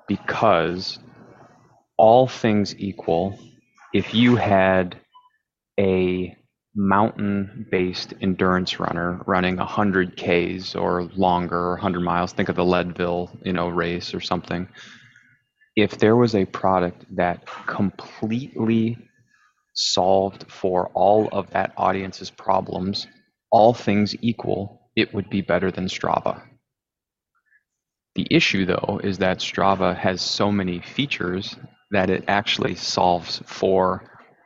because 0.07 0.99
all 1.97 2.26
things 2.26 2.75
equal, 2.78 3.38
if 3.93 4.14
you 4.14 4.37
had 4.37 4.97
a 5.78 6.35
mountain-based 6.75 8.14
endurance 8.21 8.78
runner 8.78 9.21
running 9.26 9.57
100 9.57 10.17
Ks 10.17 10.76
or 10.76 11.05
longer, 11.17 11.57
or 11.57 11.73
100 11.73 12.00
miles, 12.00 12.33
think 12.33 12.49
of 12.49 12.57
the 12.57 12.64
Leadville, 12.64 13.31
you 13.45 13.52
know, 13.52 13.69
race 13.69 14.14
or 14.14 14.21
something. 14.21 14.69
If 15.75 15.99
there 15.99 16.14
was 16.14 16.35
a 16.35 16.45
product 16.45 17.05
that 17.17 17.45
completely 17.67 18.97
solved 19.78 20.50
for 20.50 20.88
all 20.92 21.28
of 21.30 21.50
that 21.50 21.73
audience's 21.76 22.30
problems, 22.30 23.06
all 23.52 23.73
things 23.73 24.14
equal, 24.20 24.90
it 24.97 25.14
would 25.14 25.30
be 25.30 25.40
better 25.40 25.70
than 25.70 25.87
Strava. 25.87 26.42
The 28.16 28.26
issue, 28.28 28.66
though, 28.66 29.00
is 29.04 29.18
that 29.18 29.38
Strava 29.38 29.97
has 29.97 30.20
so 30.20 30.50
many 30.50 30.80
features 30.80 31.56
that 31.92 32.11
it 32.11 32.25
actually 32.26 32.75
solves 32.75 33.40
for 33.47 34.02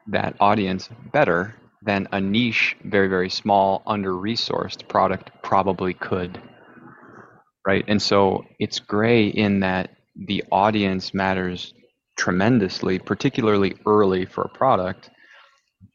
that 0.08 0.36
audience 0.38 0.90
better 1.12 1.54
than 1.80 2.08
a 2.12 2.20
niche, 2.20 2.76
very, 2.84 3.08
very 3.08 3.30
small, 3.30 3.82
under 3.86 4.12
resourced 4.12 4.86
product 4.86 5.30
probably 5.42 5.94
could. 5.94 6.40
Right. 7.66 7.84
And 7.88 8.02
so 8.02 8.44
it's 8.58 8.80
gray 8.80 9.28
in 9.28 9.60
that 9.60 9.90
the 10.14 10.44
audience 10.52 11.14
matters 11.14 11.72
tremendously, 12.18 12.98
particularly 12.98 13.76
early 13.86 14.26
for 14.26 14.42
a 14.42 14.48
product, 14.48 15.08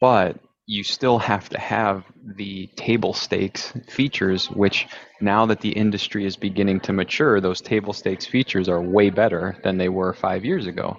but 0.00 0.38
you 0.70 0.84
still 0.84 1.18
have 1.18 1.48
to 1.48 1.58
have 1.58 2.04
the 2.36 2.66
table 2.76 3.14
stakes 3.14 3.72
features, 3.88 4.50
which 4.50 4.86
now 5.18 5.46
that 5.46 5.62
the 5.62 5.70
industry 5.70 6.26
is 6.26 6.36
beginning 6.36 6.78
to 6.78 6.92
mature, 6.92 7.40
those 7.40 7.62
table 7.62 7.94
stakes 7.94 8.26
features 8.26 8.68
are 8.68 8.82
way 8.82 9.08
better 9.08 9.56
than 9.64 9.78
they 9.78 9.88
were 9.88 10.12
five 10.12 10.44
years 10.44 10.66
ago. 10.66 10.98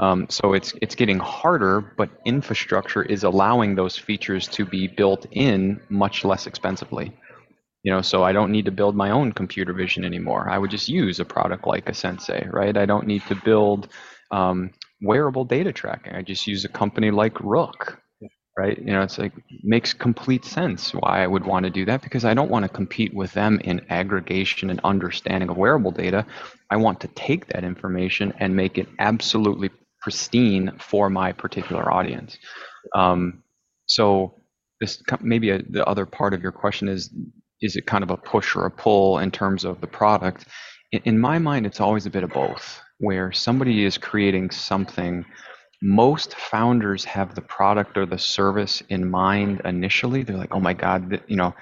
Um, 0.00 0.26
so 0.28 0.52
it's 0.52 0.74
it's 0.82 0.94
getting 0.94 1.18
harder, 1.18 1.94
but 1.96 2.10
infrastructure 2.26 3.02
is 3.02 3.24
allowing 3.24 3.74
those 3.74 3.96
features 3.96 4.48
to 4.48 4.66
be 4.66 4.86
built 4.86 5.24
in 5.30 5.80
much 5.88 6.22
less 6.22 6.46
expensively. 6.46 7.16
You 7.84 7.92
know, 7.92 8.02
so 8.02 8.22
I 8.22 8.32
don't 8.32 8.52
need 8.52 8.66
to 8.66 8.70
build 8.70 8.96
my 8.96 9.12
own 9.12 9.32
computer 9.32 9.72
vision 9.72 10.04
anymore. 10.04 10.50
I 10.50 10.58
would 10.58 10.70
just 10.70 10.90
use 10.90 11.20
a 11.20 11.24
product 11.24 11.66
like 11.66 11.88
a 11.88 11.94
Sency, 11.94 12.46
right? 12.50 12.76
I 12.76 12.84
don't 12.84 13.06
need 13.06 13.22
to 13.28 13.34
build 13.34 13.88
um, 14.30 14.72
wearable 15.00 15.46
data 15.46 15.72
tracking. 15.72 16.14
I 16.14 16.20
just 16.20 16.46
use 16.46 16.66
a 16.66 16.68
company 16.68 17.10
like 17.10 17.40
Rook, 17.40 17.98
right? 18.56 18.78
You 18.78 18.92
know, 18.92 19.02
it's 19.02 19.18
like 19.18 19.32
makes 19.62 19.92
complete 19.92 20.44
sense 20.44 20.92
why 20.94 21.22
I 21.22 21.26
would 21.26 21.44
want 21.44 21.64
to 21.64 21.70
do 21.70 21.84
that 21.84 22.02
because 22.02 22.24
I 22.24 22.34
don't 22.34 22.50
want 22.50 22.64
to 22.64 22.68
compete 22.70 23.14
with 23.14 23.32
them 23.32 23.60
in 23.64 23.84
aggregation 23.90 24.70
and 24.70 24.80
understanding 24.82 25.50
of 25.50 25.56
wearable 25.56 25.90
data. 25.90 26.24
I 26.70 26.76
want 26.76 27.00
to 27.00 27.08
take 27.08 27.46
that 27.48 27.64
information 27.64 28.32
and 28.38 28.56
make 28.56 28.78
it 28.78 28.88
absolutely 28.98 29.70
pristine 30.00 30.72
for 30.78 31.10
my 31.10 31.32
particular 31.32 31.92
audience. 31.92 32.38
Um, 32.94 33.42
so 33.86 34.42
this 34.80 35.02
maybe 35.20 35.50
a, 35.50 35.62
the 35.62 35.84
other 35.86 36.06
part 36.06 36.32
of 36.32 36.42
your 36.42 36.52
question 36.52 36.88
is 36.88 37.10
is 37.62 37.76
it 37.76 37.86
kind 37.86 38.04
of 38.04 38.10
a 38.10 38.16
push 38.16 38.54
or 38.54 38.66
a 38.66 38.70
pull 38.70 39.18
in 39.18 39.30
terms 39.30 39.64
of 39.64 39.80
the 39.80 39.86
product? 39.86 40.46
In, 40.92 41.00
in 41.04 41.18
my 41.18 41.38
mind, 41.38 41.66
it's 41.66 41.80
always 41.80 42.06
a 42.06 42.10
bit 42.10 42.24
of 42.24 42.30
both. 42.30 42.80
Where 42.98 43.32
somebody 43.32 43.84
is 43.84 43.98
creating 43.98 44.50
something 44.50 45.26
most 45.82 46.34
founders 46.34 47.04
have 47.04 47.34
the 47.34 47.42
product 47.42 47.96
or 47.96 48.06
the 48.06 48.18
service 48.18 48.82
in 48.88 49.10
mind 49.10 49.60
initially. 49.64 50.22
They're 50.22 50.36
like, 50.36 50.54
oh 50.54 50.60
my 50.60 50.74
God, 50.74 51.20
you 51.26 51.36
know, 51.36 51.54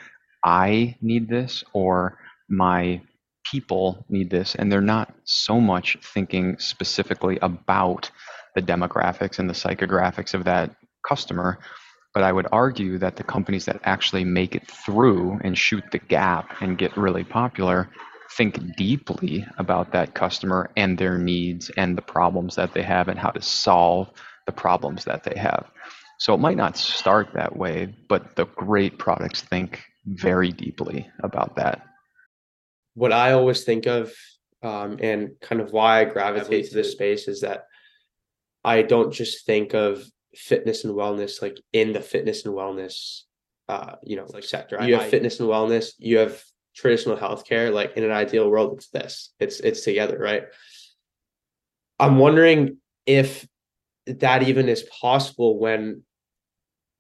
I 0.44 0.97
need 1.00 1.28
this 1.28 1.64
or 1.73 2.18
my 2.49 3.00
people 3.44 4.04
need 4.09 4.30
this. 4.30 4.54
And 4.54 4.71
they're 4.71 4.80
not 4.80 5.14
so 5.25 5.61
much 5.61 5.99
thinking 6.02 6.56
specifically 6.59 7.38
about 7.42 8.11
the 8.54 8.62
demographics 8.62 9.38
and 9.38 9.49
the 9.49 9.54
psychographics 9.54 10.35
of 10.35 10.44
that 10.44 10.75
customer. 11.06 11.59
But 12.12 12.23
I 12.23 12.33
would 12.33 12.47
argue 12.52 12.99
that 12.99 13.16
the 13.16 13.25
companies 13.25 13.64
that 13.64 13.80
actually 13.83 14.25
make 14.25 14.54
it 14.54 14.71
through 14.71 15.40
and 15.42 15.59
shoot 15.59 15.85
the 15.90 15.99
gap 15.99 16.62
and 16.62 16.78
get 16.78 16.97
really 16.97 17.25
popular 17.25 17.90
think 18.36 18.76
deeply 18.76 19.46
about 19.58 19.92
that 19.92 20.14
customer 20.14 20.70
and 20.76 20.98
their 20.98 21.18
needs 21.18 21.70
and 21.76 21.96
the 21.96 22.02
problems 22.02 22.56
that 22.56 22.74
they 22.74 22.82
have 22.82 23.08
and 23.08 23.18
how 23.18 23.30
to 23.30 23.40
solve 23.40 24.10
the 24.46 24.52
problems 24.52 25.04
that 25.04 25.22
they 25.24 25.38
have. 25.38 25.70
So 26.18 26.34
it 26.34 26.40
might 26.40 26.56
not 26.56 26.76
start 26.76 27.28
that 27.34 27.56
way, 27.56 27.94
but 28.08 28.36
the 28.36 28.46
great 28.46 28.98
products 28.98 29.42
think 29.42 29.84
very 30.06 30.50
deeply 30.50 31.08
about 31.22 31.56
that. 31.56 31.82
What 32.94 33.12
I 33.12 33.32
always 33.32 33.64
think 33.64 33.86
of, 33.86 34.12
um, 34.62 34.98
and 35.00 35.30
kind 35.40 35.60
of 35.60 35.72
why 35.72 36.00
I 36.00 36.04
gravitate 36.04 36.68
to 36.68 36.74
this 36.74 36.92
space, 36.92 37.28
is 37.28 37.40
that 37.40 37.64
I 38.64 38.82
don't 38.82 39.12
just 39.12 39.44
think 39.46 39.74
of 39.74 40.04
fitness 40.34 40.84
and 40.84 40.94
wellness 40.94 41.42
like 41.42 41.58
in 41.72 41.92
the 41.92 42.00
fitness 42.00 42.44
and 42.44 42.54
wellness, 42.54 43.22
uh, 43.68 43.96
you 44.02 44.16
know, 44.16 44.26
like 44.32 44.44
sector. 44.44 44.82
You 44.82 44.94
have 44.94 45.04
I, 45.04 45.08
fitness 45.08 45.40
and 45.40 45.48
wellness. 45.48 45.92
You 45.98 46.18
have 46.18 46.42
traditional 46.74 47.16
healthcare, 47.16 47.72
like 47.72 47.96
in 47.96 48.04
an 48.04 48.10
ideal 48.10 48.50
world, 48.50 48.78
it's 48.78 48.88
this. 48.88 49.32
It's 49.40 49.60
it's 49.60 49.82
together, 49.82 50.18
right? 50.18 50.44
I'm 51.98 52.18
wondering 52.18 52.78
if 53.06 53.46
that 54.06 54.42
even 54.42 54.68
is 54.68 54.82
possible 54.82 55.58
when 55.58 56.02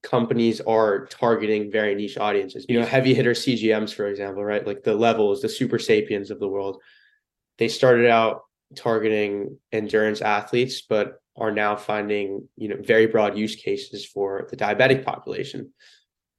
companies 0.02 0.60
are 0.60 1.06
targeting 1.06 1.70
very 1.70 1.94
niche 1.94 2.18
audiences. 2.18 2.66
You 2.68 2.80
know, 2.80 2.86
heavy 2.86 3.14
hitter 3.14 3.32
CGMs, 3.32 3.92
for 3.92 4.06
example, 4.06 4.44
right? 4.44 4.66
Like 4.66 4.82
the 4.82 4.94
levels, 4.94 5.40
the 5.40 5.48
Supersapiens 5.48 6.30
of 6.30 6.38
the 6.38 6.48
world. 6.48 6.80
They 7.58 7.68
started 7.68 8.08
out 8.08 8.42
targeting 8.76 9.58
endurance 9.72 10.20
athletes, 10.20 10.82
but 10.82 11.20
are 11.36 11.50
now 11.50 11.74
finding, 11.74 12.48
you 12.56 12.68
know, 12.68 12.76
very 12.80 13.06
broad 13.06 13.36
use 13.36 13.56
cases 13.56 14.04
for 14.06 14.46
the 14.50 14.56
diabetic 14.56 15.04
population. 15.04 15.72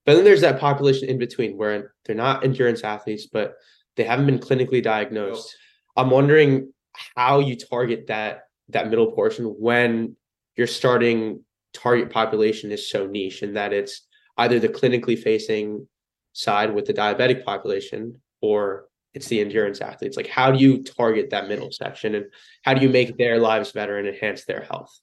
But 0.06 0.16
then 0.16 0.24
there's 0.24 0.42
that 0.42 0.60
population 0.60 1.10
in 1.10 1.18
between 1.18 1.58
where 1.58 1.94
they're 2.06 2.16
not 2.16 2.44
endurance 2.44 2.84
athletes, 2.84 3.26
but 3.26 3.56
they 3.96 4.04
haven't 4.04 4.28
been 4.28 4.40
clinically 4.40 4.84
diagnosed. 4.84 5.56
I'm 5.96 6.10
wondering 6.10 6.72
how 7.16 7.40
you 7.40 7.56
target 7.56 8.08
that 8.08 8.44
that 8.70 8.90
middle 8.90 9.12
portion 9.12 9.46
when 9.46 10.16
your 10.56 10.68
starting 10.68 11.44
target 11.74 12.10
population 12.10 12.72
is 12.72 12.90
so 12.90 13.06
niche 13.06 13.42
and 13.42 13.58
that 13.58 13.74
it's 13.74 14.08
either 14.38 14.60
the 14.60 14.70
clinically 14.70 15.18
facing 15.18 15.88
side 16.34 16.74
with 16.74 16.86
the 16.86 16.94
diabetic 16.94 17.44
population 17.44 18.22
or 18.42 18.86
it's 19.14 19.28
the 19.28 19.40
endurance 19.40 19.82
athletes. 19.82 20.18
Like 20.18 20.28
how 20.28 20.52
do 20.52 20.60
you 20.60 20.84
target 20.84 21.30
that 21.30 21.48
middle 21.48 21.72
section 21.72 22.16
and 22.16 22.26
how 22.64 22.74
do 22.74 22.82
you 22.82 22.90
make 22.90 23.18
their 23.18 23.40
lives 23.40 23.72
better 23.72 23.98
and 23.98 24.08
enhance 24.08 24.46
their 24.46 24.62
health? 24.62 25.00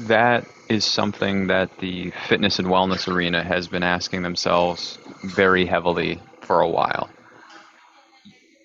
That 0.00 0.46
is 0.68 0.84
something 0.84 1.46
that 1.46 1.78
the 1.78 2.12
fitness 2.28 2.58
and 2.58 2.68
wellness 2.68 3.12
arena 3.12 3.42
has 3.42 3.68
been 3.68 3.82
asking 3.82 4.22
themselves 4.22 4.98
very 5.24 5.64
heavily 5.64 6.20
for 6.42 6.60
a 6.60 6.68
while. 6.68 7.08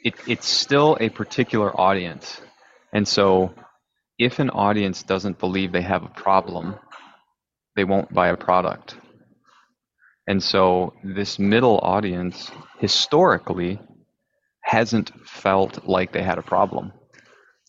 It, 0.03 0.15
it's 0.27 0.47
still 0.47 0.97
a 0.99 1.09
particular 1.09 1.79
audience. 1.79 2.41
And 2.93 3.07
so, 3.07 3.53
if 4.17 4.39
an 4.39 4.49
audience 4.49 5.03
doesn't 5.03 5.39
believe 5.39 5.71
they 5.71 5.81
have 5.81 6.03
a 6.03 6.09
problem, 6.09 6.75
they 7.75 7.83
won't 7.83 8.13
buy 8.13 8.29
a 8.29 8.37
product. 8.37 8.95
And 10.27 10.43
so, 10.43 10.93
this 11.03 11.39
middle 11.39 11.79
audience 11.79 12.51
historically 12.79 13.79
hasn't 14.63 15.11
felt 15.27 15.87
like 15.87 16.11
they 16.11 16.23
had 16.23 16.37
a 16.37 16.43
problem. 16.43 16.91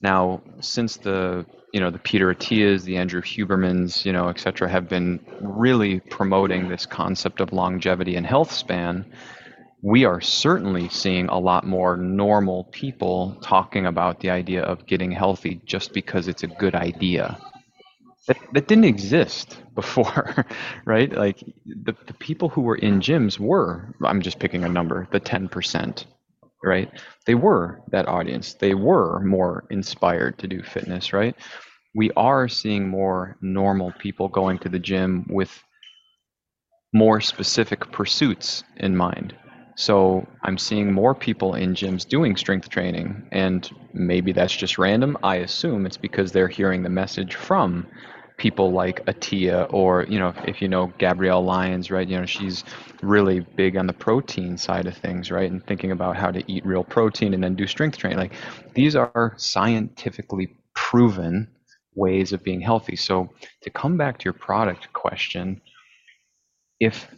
Now, 0.02 0.42
since 0.60 0.96
the 0.96 1.46
you 1.72 1.80
know 1.80 1.90
the 1.90 1.98
Peter 1.98 2.32
Attias, 2.32 2.84
the 2.84 2.98
Andrew 2.98 3.22
Hubermans, 3.22 4.04
you 4.04 4.12
know, 4.12 4.28
et 4.28 4.38
cetera, 4.38 4.68
have 4.68 4.88
been 4.88 5.20
really 5.40 6.00
promoting 6.00 6.68
this 6.68 6.84
concept 6.84 7.40
of 7.40 7.52
longevity 7.52 8.14
and 8.16 8.26
health 8.26 8.52
span. 8.52 9.06
We 9.80 10.04
are 10.04 10.20
certainly 10.20 10.90
seeing 10.90 11.28
a 11.28 11.38
lot 11.38 11.66
more 11.66 11.96
normal 11.96 12.64
people 12.64 13.36
talking 13.42 13.86
about 13.86 14.20
the 14.20 14.30
idea 14.30 14.62
of 14.62 14.86
getting 14.86 15.10
healthy 15.10 15.60
just 15.64 15.92
because 15.92 16.28
it's 16.28 16.44
a 16.44 16.46
good 16.46 16.74
idea. 16.74 17.38
That, 18.28 18.36
that 18.52 18.68
didn't 18.68 18.84
exist 18.84 19.58
before, 19.74 20.46
right? 20.84 21.10
Like 21.10 21.40
the, 21.66 21.96
the 22.06 22.14
people 22.14 22.50
who 22.50 22.60
were 22.60 22.76
in 22.76 23.00
gyms 23.00 23.40
were, 23.40 23.92
I'm 24.04 24.20
just 24.22 24.38
picking 24.38 24.62
a 24.62 24.68
number, 24.68 25.08
the 25.10 25.18
10%, 25.18 26.04
right? 26.62 26.90
They 27.26 27.34
were 27.34 27.80
that 27.90 28.08
audience. 28.08 28.54
They 28.54 28.74
were 28.74 29.20
more 29.20 29.64
inspired 29.70 30.38
to 30.38 30.48
do 30.48 30.62
fitness, 30.62 31.12
right? 31.12 31.34
We 31.94 32.10
are 32.16 32.48
seeing 32.48 32.88
more 32.88 33.36
normal 33.40 33.92
people 33.98 34.28
going 34.28 34.58
to 34.60 34.68
the 34.68 34.78
gym 34.78 35.26
with 35.28 35.62
more 36.92 37.20
specific 37.20 37.90
pursuits 37.92 38.64
in 38.76 38.96
mind. 38.96 39.34
So 39.74 40.26
I'm 40.42 40.58
seeing 40.58 40.92
more 40.92 41.14
people 41.14 41.54
in 41.54 41.74
gyms 41.74 42.06
doing 42.06 42.36
strength 42.36 42.68
training, 42.68 43.26
and 43.32 43.68
maybe 43.94 44.32
that's 44.32 44.54
just 44.54 44.78
random. 44.78 45.16
I 45.22 45.36
assume 45.36 45.86
it's 45.86 45.96
because 45.96 46.32
they're 46.32 46.48
hearing 46.48 46.82
the 46.82 46.90
message 46.90 47.34
from 47.34 47.86
people 48.36 48.72
like 48.72 49.04
Attia 49.06 49.72
or 49.72 50.04
you 50.08 50.18
know 50.18 50.34
if 50.46 50.62
you 50.62 50.68
know 50.68 50.92
Gabrielle 50.98 51.44
Lyons, 51.44 51.90
right? 51.90 52.06
You 52.06 52.20
know 52.20 52.26
she's 52.26 52.64
really 53.02 53.40
big 53.40 53.76
on 53.76 53.86
the 53.86 53.92
protein 53.92 54.56
side 54.58 54.86
of 54.86 54.96
things, 54.96 55.30
right? 55.30 55.50
And 55.50 55.64
thinking 55.66 55.92
about 55.92 56.16
how 56.16 56.30
to 56.30 56.42
eat 56.50 56.64
real 56.66 56.84
protein 56.84 57.34
and 57.34 57.42
then 57.42 57.54
do 57.54 57.66
strength 57.66 57.98
training. 57.98 58.18
Like 58.18 58.32
these 58.74 58.96
are 58.96 59.34
scientifically 59.36 60.56
proven 60.74 61.48
ways 61.94 62.32
of 62.32 62.42
being 62.42 62.60
healthy. 62.60 62.96
So 62.96 63.30
to 63.62 63.70
come 63.70 63.96
back 63.96 64.18
to 64.18 64.24
your 64.24 64.32
product 64.32 64.92
question, 64.92 65.60
if 66.80 67.08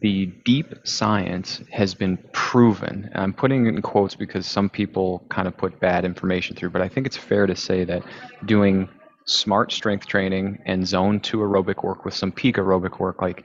the 0.00 0.26
deep 0.44 0.74
science 0.84 1.62
has 1.70 1.94
been 1.94 2.18
proven. 2.32 3.10
I'm 3.14 3.32
putting 3.32 3.66
it 3.66 3.70
in 3.70 3.82
quotes 3.82 4.14
because 4.14 4.46
some 4.46 4.68
people 4.68 5.24
kind 5.28 5.46
of 5.46 5.56
put 5.56 5.78
bad 5.78 6.04
information 6.04 6.56
through, 6.56 6.70
but 6.70 6.82
I 6.82 6.88
think 6.88 7.06
it's 7.06 7.16
fair 7.16 7.46
to 7.46 7.54
say 7.54 7.84
that 7.84 8.02
doing 8.44 8.88
smart 9.28 9.72
strength 9.72 10.06
training 10.06 10.58
and 10.66 10.86
zone 10.86 11.20
two 11.20 11.38
aerobic 11.38 11.84
work 11.84 12.04
with 12.04 12.14
some 12.14 12.32
peak 12.32 12.56
aerobic 12.56 12.98
work, 12.98 13.20
like 13.20 13.44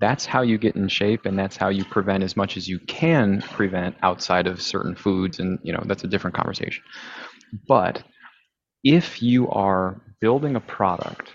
that's 0.00 0.26
how 0.26 0.42
you 0.42 0.58
get 0.58 0.74
in 0.74 0.88
shape 0.88 1.26
and 1.26 1.38
that's 1.38 1.56
how 1.56 1.68
you 1.68 1.84
prevent 1.84 2.24
as 2.24 2.36
much 2.36 2.56
as 2.56 2.68
you 2.68 2.78
can 2.80 3.40
prevent 3.40 3.94
outside 4.02 4.46
of 4.46 4.60
certain 4.60 4.96
foods. 4.96 5.38
And, 5.38 5.58
you 5.62 5.72
know, 5.72 5.82
that's 5.86 6.04
a 6.04 6.08
different 6.08 6.36
conversation. 6.36 6.82
But 7.68 8.02
if 8.82 9.22
you 9.22 9.48
are 9.50 10.00
building 10.20 10.56
a 10.56 10.60
product 10.60 11.30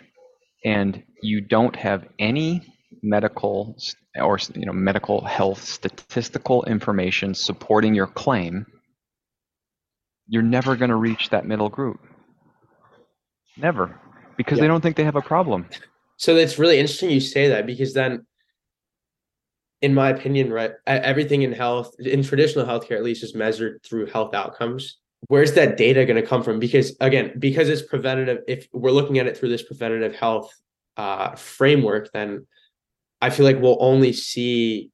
and 0.66 1.02
you 1.22 1.40
don't 1.42 1.76
have 1.76 2.06
any 2.20 2.62
medical 3.04 3.78
or 4.16 4.40
you 4.56 4.66
know 4.66 4.74
medical 4.74 5.24
health 5.24 5.64
statistical 5.64 6.64
information 6.66 7.34
supporting 7.34 7.94
your 7.94 8.08
claim, 8.08 8.66
you're 10.28 10.42
never 10.42 10.76
going 10.76 10.90
to 10.90 10.96
reach 10.96 11.30
that 11.30 11.46
middle 11.46 11.70
group. 11.70 12.00
Never, 13.58 14.00
because 14.38 14.58
yeah. 14.58 14.64
they 14.64 14.68
don't 14.68 14.82
think 14.82 14.96
they 14.96 15.04
have 15.04 15.16
a 15.16 15.22
problem. 15.22 15.68
So 16.18 16.36
it's 16.36 16.58
really 16.58 16.80
interesting 16.80 17.12
you 17.12 17.20
say 17.20 17.48
that 17.50 17.66
because 17.66 17.94
then, 17.94 18.26
in 19.82 19.94
my 19.94 20.10
opinion, 20.10 20.52
right, 20.52 20.72
everything 20.88 21.44
in 21.44 21.54
health, 21.54 21.94
in 22.00 22.24
traditional 22.24 22.66
healthcare 22.66 22.98
at 22.98 23.04
least, 23.04 23.24
is 23.24 23.36
measured 23.36 23.82
through 23.84 24.08
health 24.08 24.34
outcomes. 24.34 24.98
Where's 25.28 25.54
that 25.54 25.78
data 25.78 26.06
going 26.06 26.22
to 26.22 26.28
come 26.28 26.44
from? 26.44 26.60
Because 26.60 26.96
again, 27.00 27.34
because 27.38 27.70
it's 27.70 27.82
preventative. 27.82 28.44
If 28.48 28.68
we're 28.74 28.92
looking 28.92 29.20
at 29.20 29.28
it 29.28 29.38
through 29.38 29.50
this 29.50 29.64
preventative 29.64 30.16
health 30.16 30.52
uh, 30.96 31.36
framework, 31.36 32.12
then 32.14 32.48
I 33.22 33.30
feel 33.30 33.46
like 33.46 33.60
we'll 33.60 33.78
only 33.80 34.14
see 34.14 34.92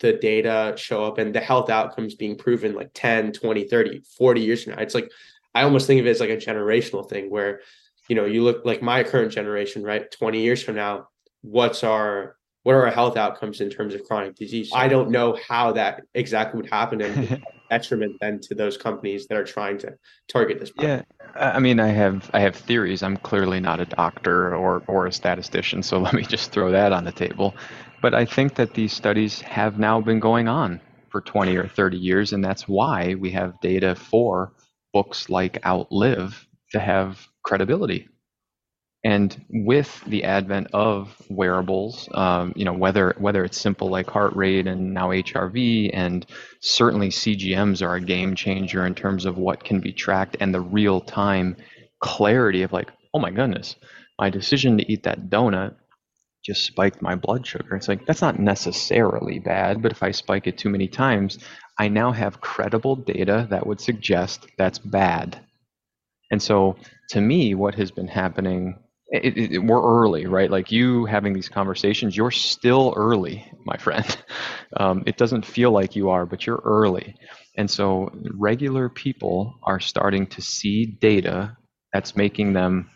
the 0.00 0.14
data 0.14 0.74
show 0.76 1.04
up 1.04 1.18
and 1.18 1.34
the 1.34 1.40
health 1.40 1.70
outcomes 1.70 2.14
being 2.14 2.36
proven 2.36 2.74
like 2.74 2.90
10, 2.94 3.32
20, 3.32 3.64
30, 3.64 4.02
40 4.18 4.40
years 4.40 4.64
from 4.64 4.74
now. 4.74 4.82
It's 4.82 4.94
like, 4.94 5.10
I 5.54 5.62
almost 5.62 5.86
think 5.86 6.00
of 6.00 6.06
it 6.06 6.10
as 6.10 6.20
like 6.20 6.30
a 6.30 6.36
generational 6.36 7.08
thing 7.08 7.30
where, 7.30 7.60
you 8.08 8.16
know, 8.16 8.24
you 8.24 8.42
look 8.42 8.64
like 8.64 8.82
my 8.82 9.02
current 9.02 9.32
generation, 9.32 9.82
right? 9.82 10.10
20 10.10 10.40
years 10.40 10.62
from 10.62 10.76
now, 10.76 11.08
what's 11.42 11.84
our, 11.84 12.36
what 12.62 12.74
are 12.74 12.86
our 12.86 12.92
health 12.92 13.16
outcomes 13.16 13.60
in 13.60 13.70
terms 13.70 13.94
of 13.94 14.02
chronic 14.04 14.34
disease? 14.34 14.70
I 14.74 14.88
don't 14.88 15.10
know 15.10 15.38
how 15.48 15.72
that 15.72 16.02
exactly 16.14 16.60
would 16.60 16.70
happen 16.70 17.00
and 17.00 17.42
detriment 17.70 18.16
then 18.20 18.40
to 18.40 18.54
those 18.54 18.76
companies 18.76 19.26
that 19.28 19.38
are 19.38 19.44
trying 19.44 19.78
to 19.78 19.94
target 20.28 20.60
this. 20.60 20.72
Yeah, 20.78 21.02
I 21.34 21.58
mean, 21.58 21.80
I 21.80 21.88
have 21.88 22.30
I 22.32 22.40
have 22.40 22.56
theories. 22.56 23.02
I'm 23.02 23.16
clearly 23.16 23.60
not 23.60 23.80
a 23.80 23.84
doctor 23.84 24.54
or 24.54 24.82
or 24.86 25.06
a 25.06 25.12
statistician, 25.12 25.82
so 25.82 25.98
let 26.06 26.14
me 26.14 26.22
just 26.22 26.52
throw 26.52 26.70
that 26.72 26.92
on 26.92 27.04
the 27.04 27.12
table. 27.12 27.54
But 28.02 28.14
I 28.14 28.24
think 28.24 28.54
that 28.56 28.74
these 28.74 28.92
studies 28.92 29.40
have 29.42 29.78
now 29.78 30.00
been 30.00 30.20
going 30.20 30.48
on 30.48 30.80
for 31.08 31.20
20 31.20 31.56
or 31.56 31.66
30 31.66 31.96
years, 31.96 32.32
and 32.32 32.44
that's 32.44 32.68
why 32.68 33.14
we 33.14 33.30
have 33.30 33.60
data 33.60 33.94
for 33.94 34.52
books 34.92 35.28
like 35.28 35.64
Outlive 35.64 36.46
to 36.72 36.80
have 36.80 37.26
credibility. 37.46 38.08
And 39.04 39.44
with 39.50 40.02
the 40.06 40.24
advent 40.24 40.68
of 40.74 41.16
wearables, 41.30 42.08
um, 42.14 42.52
you 42.56 42.64
know, 42.64 42.74
whether 42.74 43.14
whether 43.18 43.44
it's 43.44 43.60
simple 43.60 43.88
like 43.88 44.10
heart 44.10 44.36
rate 44.36 44.66
and 44.66 44.94
now 44.94 45.10
HRV, 45.10 45.90
and 45.94 46.26
certainly 46.60 47.10
CGMs 47.10 47.82
are 47.82 47.96
a 47.96 48.00
game 48.00 48.34
changer 48.34 48.84
in 48.86 48.96
terms 48.96 49.24
of 49.24 49.38
what 49.38 49.64
can 49.64 49.80
be 49.80 49.92
tracked 49.92 50.38
and 50.40 50.52
the 50.52 50.60
real 50.60 51.00
time 51.00 51.56
clarity 52.02 52.62
of 52.62 52.72
like, 52.72 52.90
oh 53.14 53.20
my 53.20 53.30
goodness, 53.30 53.76
my 54.20 54.30
decision 54.30 54.78
to 54.78 54.92
eat 54.92 55.04
that 55.04 55.30
donut 55.30 55.76
just 56.44 56.64
spiked 56.66 57.02
my 57.02 57.14
blood 57.16 57.46
sugar. 57.46 57.76
It's 57.76 57.88
like, 57.88 58.06
that's 58.06 58.22
not 58.22 58.40
necessarily 58.40 59.40
bad, 59.40 59.82
but 59.82 59.92
if 59.92 60.02
I 60.02 60.12
spike 60.12 60.48
it 60.48 60.58
too 60.58 60.70
many 60.70 60.88
times, 60.88 61.38
I 61.78 61.88
now 61.88 62.12
have 62.12 62.40
credible 62.40 62.96
data 62.96 63.48
that 63.50 63.66
would 63.66 63.80
suggest 63.80 64.46
that's 64.58 64.80
bad. 64.80 65.45
And 66.30 66.42
so, 66.42 66.76
to 67.10 67.20
me, 67.20 67.54
what 67.54 67.74
has 67.76 67.90
been 67.90 68.08
happening, 68.08 68.78
it, 69.10 69.52
it, 69.52 69.58
we're 69.60 69.82
early, 69.82 70.26
right? 70.26 70.50
Like 70.50 70.72
you 70.72 71.04
having 71.06 71.32
these 71.32 71.48
conversations, 71.48 72.16
you're 72.16 72.30
still 72.32 72.92
early, 72.96 73.50
my 73.64 73.76
friend. 73.76 74.06
Um, 74.78 75.04
it 75.06 75.16
doesn't 75.16 75.46
feel 75.46 75.70
like 75.70 75.96
you 75.96 76.10
are, 76.10 76.26
but 76.26 76.44
you're 76.44 76.60
early. 76.64 77.14
And 77.56 77.70
so, 77.70 78.10
regular 78.34 78.88
people 78.88 79.54
are 79.62 79.80
starting 79.80 80.26
to 80.28 80.42
see 80.42 80.84
data 81.00 81.56
that's 81.92 82.16
making 82.16 82.52
them 82.52 82.90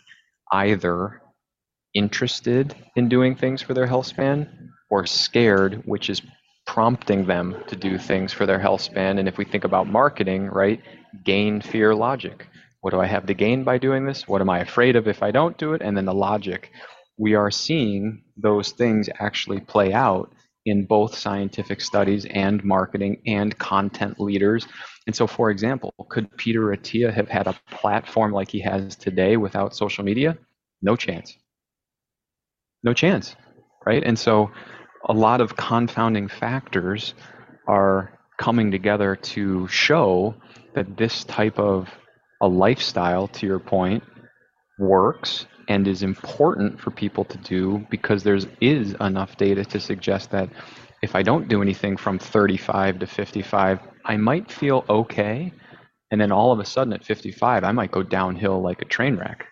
either 0.53 1.23
interested 1.95 2.75
in 2.97 3.09
doing 3.09 3.35
things 3.35 3.63
for 3.63 3.75
their 3.75 3.87
health 3.87 4.07
span 4.07 4.71
or 4.91 5.07
scared, 5.07 5.83
which 5.87 6.11
is 6.11 6.23
prompting 6.67 7.27
them 7.27 7.57
to 7.67 7.77
do 7.77 7.99
things 7.99 8.33
for 8.33 8.47
their 8.47 8.59
health 8.59 8.81
span. 8.83 9.19
And 9.19 9.29
if 9.29 9.39
we 9.39 9.45
think 9.45 9.65
about 9.65 9.89
marketing, 9.89 10.47
right, 10.47 10.81
gain, 11.25 11.61
fear, 11.61 11.95
logic. 11.95 12.47
What 12.81 12.93
do 12.93 13.01
I 13.01 13.07
have 13.07 13.27
to 13.27 13.35
gain 13.35 13.64
by 13.64 13.79
doing 13.79 14.05
this? 14.05 14.27
What 14.27 14.40
am 14.40 14.51
I 14.51 14.61
afraid 14.61 14.97
of 14.97 15.09
if 15.09 15.23
I 15.23 15.31
don't 15.31 15.59
do 15.59 15.75
it? 15.75 15.83
And 15.83 15.97
then 15.97 16.07
the 16.07 16.14
logic. 16.14 16.71
We 17.19 17.35
are 17.35 17.51
seeing 17.51 18.23
those 18.37 18.73
things 18.73 19.09
actually 19.19 19.61
play 19.61 19.93
out 19.93 20.33
in 20.64 20.87
both 20.87 21.16
scientific 21.16 21.81
studies 21.81 22.27
and 22.27 22.64
marketing 22.64 23.23
and 23.27 23.57
content 23.59 24.19
leaders. 24.21 24.66
And 25.07 25.14
so, 25.14 25.27
for 25.27 25.51
example, 25.51 25.93
could 26.09 26.35
Peter 26.37 26.62
Attia 26.75 27.12
have 27.12 27.29
had 27.29 27.47
a 27.47 27.59
platform 27.71 28.33
like 28.33 28.51
he 28.51 28.61
has 28.61 28.97
today 28.97 29.37
without 29.37 29.77
social 29.77 30.05
media? 30.05 30.38
No 30.83 30.97
chance 30.97 31.37
no 32.83 32.93
chance, 32.93 33.37
right? 33.85 34.03
And 34.05 34.19
so 34.19 34.51
a 35.09 35.12
lot 35.12 35.40
of 35.40 35.57
confounding 35.57 36.29
factors 36.29 37.14
are 37.66 38.19
coming 38.38 38.71
together 38.71 39.16
to 39.16 39.69
show 39.69 40.35
that 40.75 40.97
this 40.97 41.25
type 41.25 41.59
of 41.59 41.88
a 42.40 42.48
lifestyle, 42.48 43.29
to 43.29 43.46
your 43.46 43.59
point, 43.59 44.03
works 44.79 45.46
and 45.68 45.87
is 45.87 46.03
important 46.03 46.81
for 46.81 46.90
people 46.90 47.24
to 47.24 47.38
do 47.38 47.87
because 47.90 48.22
there 48.22 48.38
is 48.61 48.94
enough 49.00 49.37
data 49.37 49.64
to 49.64 49.79
suggest 49.79 50.31
that 50.31 50.48
if 51.03 51.14
I 51.14 51.22
don't 51.22 51.48
do 51.48 51.62
anything 51.62 51.96
from 51.96 52.18
35 52.18 53.00
to 53.00 53.07
55, 53.07 53.81
I 54.05 54.16
might 54.16 54.50
feel 54.50 54.85
okay. 54.88 55.53
And 56.11 56.20
then 56.20 56.33
all 56.33 56.53
of 56.53 56.59
a 56.59 56.64
sudden 56.64 56.92
at 56.92 57.05
55, 57.05 57.64
I 57.64 57.72
might 57.72 57.92
go 57.92 58.03
downhill 58.03 58.61
like 58.61 58.83
a 58.83 58.87
train 58.87 59.16
wreck 59.16 59.46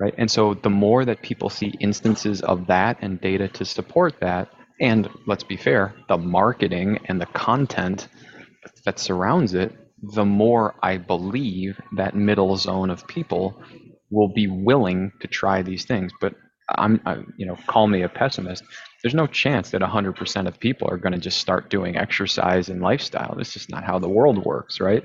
right? 0.00 0.14
And 0.16 0.30
so 0.30 0.54
the 0.54 0.70
more 0.70 1.04
that 1.04 1.22
people 1.22 1.50
see 1.50 1.74
instances 1.80 2.40
of 2.42 2.66
that 2.68 2.98
and 3.02 3.20
data 3.20 3.48
to 3.48 3.64
support 3.64 4.18
that, 4.20 4.48
and 4.80 5.08
let's 5.26 5.44
be 5.44 5.56
fair, 5.56 5.94
the 6.08 6.16
marketing 6.16 6.98
and 7.06 7.20
the 7.20 7.26
content 7.26 8.08
that 8.84 8.98
surrounds 8.98 9.54
it, 9.54 9.72
the 10.02 10.24
more 10.24 10.74
I 10.82 10.96
believe 10.96 11.80
that 11.96 12.14
middle 12.14 12.56
zone 12.56 12.90
of 12.90 13.06
people 13.06 13.62
will 14.10 14.28
be 14.28 14.46
willing 14.46 15.12
to 15.20 15.28
try 15.28 15.62
these 15.62 15.84
things. 15.84 16.12
But 16.20 16.34
I'm, 16.76 17.00
I, 17.06 17.18
you 17.36 17.46
know, 17.46 17.56
call 17.66 17.86
me 17.86 18.02
a 18.02 18.08
pessimist. 18.08 18.64
There's 19.02 19.14
no 19.14 19.26
chance 19.26 19.70
that 19.70 19.82
100% 19.82 20.46
of 20.46 20.60
people 20.60 20.88
are 20.90 20.96
going 20.96 21.12
to 21.12 21.18
just 21.18 21.38
start 21.38 21.70
doing 21.70 21.96
exercise 21.96 22.68
and 22.68 22.80
lifestyle. 22.80 23.36
It's 23.38 23.52
just 23.52 23.70
not 23.70 23.84
how 23.84 23.98
the 23.98 24.08
world 24.08 24.44
works, 24.44 24.80
right? 24.80 25.02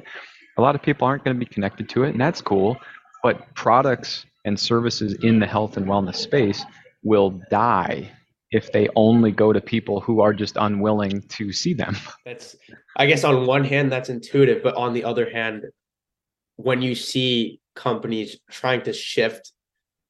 A 0.57 0.61
lot 0.61 0.75
of 0.75 0.81
people 0.81 1.07
aren't 1.07 1.23
going 1.23 1.35
to 1.35 1.39
be 1.39 1.51
connected 1.51 1.89
to 1.89 2.03
it, 2.03 2.11
and 2.11 2.21
that's 2.21 2.41
cool. 2.41 2.77
But 3.23 3.53
products 3.55 4.25
and 4.45 4.59
services 4.59 5.13
in 5.23 5.39
the 5.39 5.47
health 5.47 5.77
and 5.77 5.87
wellness 5.87 6.15
space 6.15 6.63
will 7.03 7.41
die 7.49 8.11
if 8.55 8.71
they 8.71 8.87
only 8.95 9.31
go 9.31 9.51
to 9.51 9.59
people 9.59 9.99
who 9.99 10.21
are 10.21 10.33
just 10.33 10.55
unwilling 10.55 11.21
to 11.23 11.51
see 11.51 11.73
them. 11.73 11.95
That's 12.25 12.55
I 12.95 13.05
guess 13.05 13.25
on 13.25 13.45
one 13.45 13.65
hand 13.65 13.91
that's 13.91 14.09
intuitive, 14.09 14.63
but 14.63 14.75
on 14.75 14.93
the 14.93 15.03
other 15.03 15.29
hand 15.29 15.65
when 16.55 16.81
you 16.81 16.95
see 16.95 17.59
companies 17.75 18.37
trying 18.49 18.81
to 18.83 18.93
shift 18.93 19.51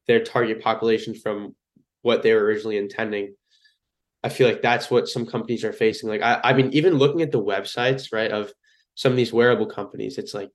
their 0.08 0.23
target 0.23 0.62
population 0.62 1.15
from 1.15 1.55
what 2.03 2.21
they 2.21 2.31
were 2.36 2.43
originally 2.43 2.77
intending, 2.77 3.36
I 4.23 4.29
feel 4.29 4.47
like 4.47 4.62
that's 4.62 4.91
what 4.91 5.08
some 5.08 5.25
companies 5.25 5.63
are 5.63 5.73
facing. 5.73 6.08
Like 6.08 6.21
I, 6.21 6.39
I 6.43 6.53
mean, 6.53 6.69
even 6.73 6.93
looking 6.95 7.23
at 7.23 7.31
the 7.31 7.43
websites, 7.43 8.13
right, 8.13 8.31
of 8.31 8.53
some 8.93 9.12
of 9.12 9.17
these 9.17 9.34
wearable 9.34 9.65
companies, 9.65 10.19
it's 10.19 10.36
like 10.36 10.51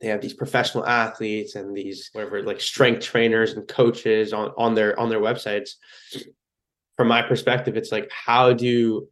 they 0.00 0.08
have 0.08 0.20
these 0.20 0.34
professional 0.34 0.84
athletes 0.86 1.54
and 1.54 1.76
these 1.76 2.10
whatever 2.12 2.42
like 2.42 2.60
strength 2.60 3.04
trainers 3.04 3.52
and 3.52 3.68
coaches 3.68 4.32
on 4.32 4.50
on 4.56 4.74
their 4.74 4.98
on 4.98 5.08
their 5.08 5.20
websites 5.20 5.74
from 7.00 7.08
my 7.08 7.22
perspective 7.22 7.78
it's 7.78 7.90
like 7.90 8.10
how 8.10 8.52
do 8.52 9.08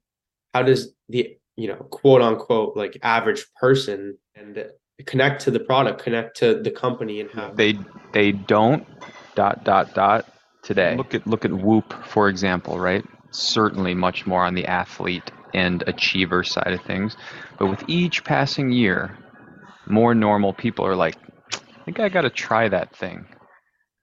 how 0.53 0.63
does 0.63 0.93
the 1.09 1.35
you 1.57 1.67
know 1.67 1.77
quote 1.77 2.21
unquote 2.21 2.77
like 2.77 2.99
average 3.01 3.47
person 3.59 4.19
and 4.35 4.63
connect 5.07 5.41
to 5.41 5.51
the 5.51 5.61
product 5.61 6.03
connect 6.03 6.37
to 6.37 6.61
the 6.61 6.71
company 6.71 7.19
and 7.23 7.31
how 7.31 7.51
they 7.53 7.79
they 8.13 8.33
don't 8.33 8.87
dot 9.35 9.65
dot 9.65 9.95
dot 9.95 10.27
today. 10.63 10.97
Look 10.97 11.15
at 11.15 11.27
look 11.27 11.47
at 11.47 11.53
whoop 11.53 11.95
for 12.05 12.29
example 12.29 12.79
right? 12.79 13.05
Certainly 13.31 13.95
much 13.95 14.27
more 14.27 14.45
on 14.45 14.55
the 14.55 14.67
athlete 14.67 15.31
and 15.55 15.83
achiever 15.87 16.45
side 16.45 16.75
of 16.75 16.83
things. 16.83 17.17
But 17.59 17.69
with 17.69 17.83
each 17.89 18.23
passing 18.23 18.71
year 18.71 19.17
more 19.87 20.15
normal 20.15 20.53
people 20.53 20.85
are 20.85 20.97
like, 20.97 21.17
I 21.55 21.85
think 21.87 22.01
I 22.01 22.11
got 22.11 22.23
to 22.23 22.31
try 22.31 22.69
that 22.69 22.95
thing, 22.95 23.25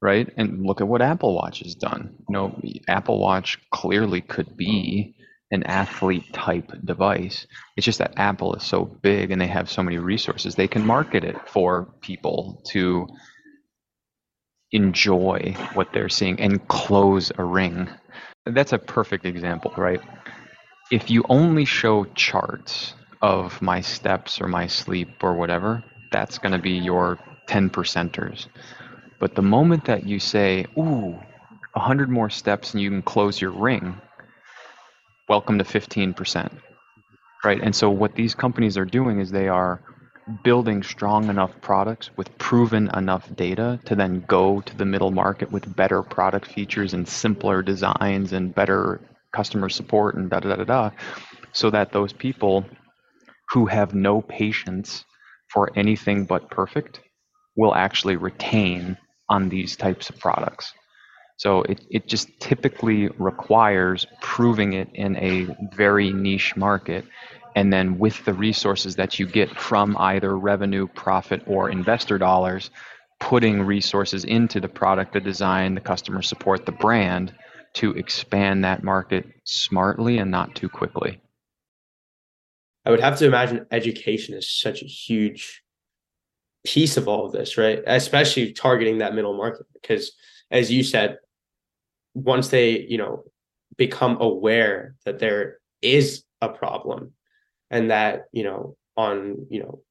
right? 0.01 0.31
And 0.37 0.65
look 0.65 0.81
at 0.81 0.87
what 0.87 1.01
Apple 1.01 1.35
Watch 1.35 1.59
has 1.59 1.75
done. 1.75 2.15
You 2.29 2.33
know, 2.33 2.61
Apple 2.87 3.19
Watch 3.19 3.59
clearly 3.71 4.21
could 4.21 4.55
be 4.55 5.15
an 5.51 5.63
athlete 5.63 6.33
type 6.33 6.71
device. 6.83 7.47
It's 7.77 7.85
just 7.85 7.99
that 7.99 8.13
Apple 8.17 8.55
is 8.55 8.63
so 8.63 8.85
big 8.85 9.31
and 9.31 9.39
they 9.39 9.47
have 9.47 9.69
so 9.69 9.83
many 9.83 9.97
resources. 9.97 10.55
They 10.55 10.67
can 10.67 10.85
market 10.85 11.23
it 11.23 11.37
for 11.47 11.93
people 12.01 12.61
to 12.71 13.07
enjoy 14.71 15.55
what 15.73 15.89
they're 15.93 16.09
seeing 16.09 16.39
and 16.39 16.67
close 16.67 17.31
a 17.37 17.43
ring. 17.43 17.89
That's 18.45 18.73
a 18.73 18.79
perfect 18.79 19.25
example, 19.25 19.73
right? 19.77 20.01
If 20.91 21.09
you 21.09 21.23
only 21.29 21.65
show 21.65 22.05
charts 22.15 22.93
of 23.21 23.61
my 23.61 23.81
steps 23.81 24.41
or 24.41 24.47
my 24.47 24.67
sleep 24.67 25.23
or 25.23 25.33
whatever, 25.33 25.83
that's 26.11 26.37
going 26.37 26.51
to 26.51 26.59
be 26.59 26.71
your 26.71 27.19
10 27.47 27.69
percenters. 27.69 28.47
But 29.19 29.35
the 29.35 29.41
moment 29.41 29.85
that 29.85 30.05
you 30.05 30.19
say, 30.19 30.65
ooh, 30.77 31.19
100 31.73 32.09
more 32.09 32.29
steps 32.29 32.73
and 32.73 32.81
you 32.81 32.89
can 32.89 33.01
close 33.01 33.39
your 33.39 33.51
ring, 33.51 33.99
welcome 35.27 35.57
to 35.57 35.63
15%. 35.63 36.51
Right? 37.43 37.61
And 37.61 37.75
so 37.75 37.89
what 37.89 38.15
these 38.15 38.33
companies 38.33 38.77
are 38.77 38.85
doing 38.85 39.19
is 39.19 39.29
they 39.29 39.47
are 39.47 39.81
building 40.43 40.81
strong 40.81 41.29
enough 41.29 41.51
products 41.61 42.09
with 42.17 42.35
proven 42.37 42.89
enough 42.95 43.33
data 43.35 43.79
to 43.85 43.95
then 43.95 44.25
go 44.27 44.61
to 44.61 44.75
the 44.75 44.85
middle 44.85 45.11
market 45.11 45.51
with 45.51 45.75
better 45.75 46.01
product 46.01 46.47
features 46.47 46.93
and 46.93 47.07
simpler 47.07 47.61
designs 47.61 48.33
and 48.33 48.55
better 48.55 48.99
customer 49.31 49.69
support 49.69 50.15
and 50.15 50.29
da 50.29 50.39
da 50.39 50.55
da 50.55 50.63
da, 50.63 50.89
so 51.51 51.69
that 51.69 51.91
those 51.91 52.13
people 52.13 52.65
who 53.51 53.67
have 53.67 53.93
no 53.93 54.21
patience 54.21 55.05
for 55.49 55.71
anything 55.75 56.25
but 56.25 56.49
perfect 56.49 57.01
will 57.55 57.75
actually 57.75 58.15
retain 58.15 58.97
on 59.29 59.49
these 59.49 59.75
types 59.75 60.09
of 60.09 60.19
products. 60.19 60.73
So 61.37 61.63
it, 61.63 61.81
it 61.89 62.07
just 62.07 62.29
typically 62.39 63.09
requires 63.17 64.07
proving 64.21 64.73
it 64.73 64.89
in 64.93 65.17
a 65.17 65.55
very 65.75 66.13
niche 66.13 66.55
market 66.55 67.05
and 67.55 67.71
then 67.71 67.97
with 67.97 68.23
the 68.25 68.33
resources 68.33 68.95
that 68.97 69.17
you 69.17 69.25
get 69.25 69.49
from 69.57 69.95
either 69.97 70.37
revenue, 70.37 70.87
profit, 70.87 71.41
or 71.47 71.69
investor 71.69 72.17
dollars, 72.17 72.69
putting 73.19 73.61
resources 73.61 74.25
into 74.25 74.59
the 74.59 74.67
product, 74.67 75.13
the 75.13 75.21
design, 75.21 75.73
the 75.73 75.81
customer 75.81 76.21
support, 76.21 76.65
the 76.65 76.73
brand 76.73 77.33
to 77.73 77.91
expand 77.91 78.63
that 78.63 78.83
market 78.83 79.25
smartly 79.45 80.17
and 80.17 80.31
not 80.31 80.53
too 80.55 80.67
quickly. 80.67 81.21
I 82.85 82.91
would 82.91 82.99
have 82.99 83.17
to 83.19 83.25
imagine 83.25 83.65
education 83.71 84.35
is 84.35 84.49
such 84.49 84.83
a 84.83 84.85
huge 84.85 85.63
piece 86.65 86.97
of 86.97 87.07
all 87.07 87.25
of 87.25 87.31
this, 87.31 87.57
right? 87.57 87.81
Especially 87.87 88.51
targeting 88.51 88.97
that 88.97 89.15
middle 89.15 89.35
market 89.35 89.65
because 89.73 90.11
as 90.51 90.71
you 90.71 90.83
said, 90.83 91.17
once 92.13 92.49
they, 92.49 92.81
you 92.81 92.97
know, 92.97 93.23
become 93.77 94.17
aware 94.21 94.95
that 95.05 95.19
there 95.19 95.59
is 95.81 96.23
a 96.41 96.49
problem 96.49 97.13
and 97.69 97.91
that 97.91 98.25
you 98.31 98.43
know 98.43 98.75
on 98.95 99.45
you 99.49 99.59
know 99.59 99.81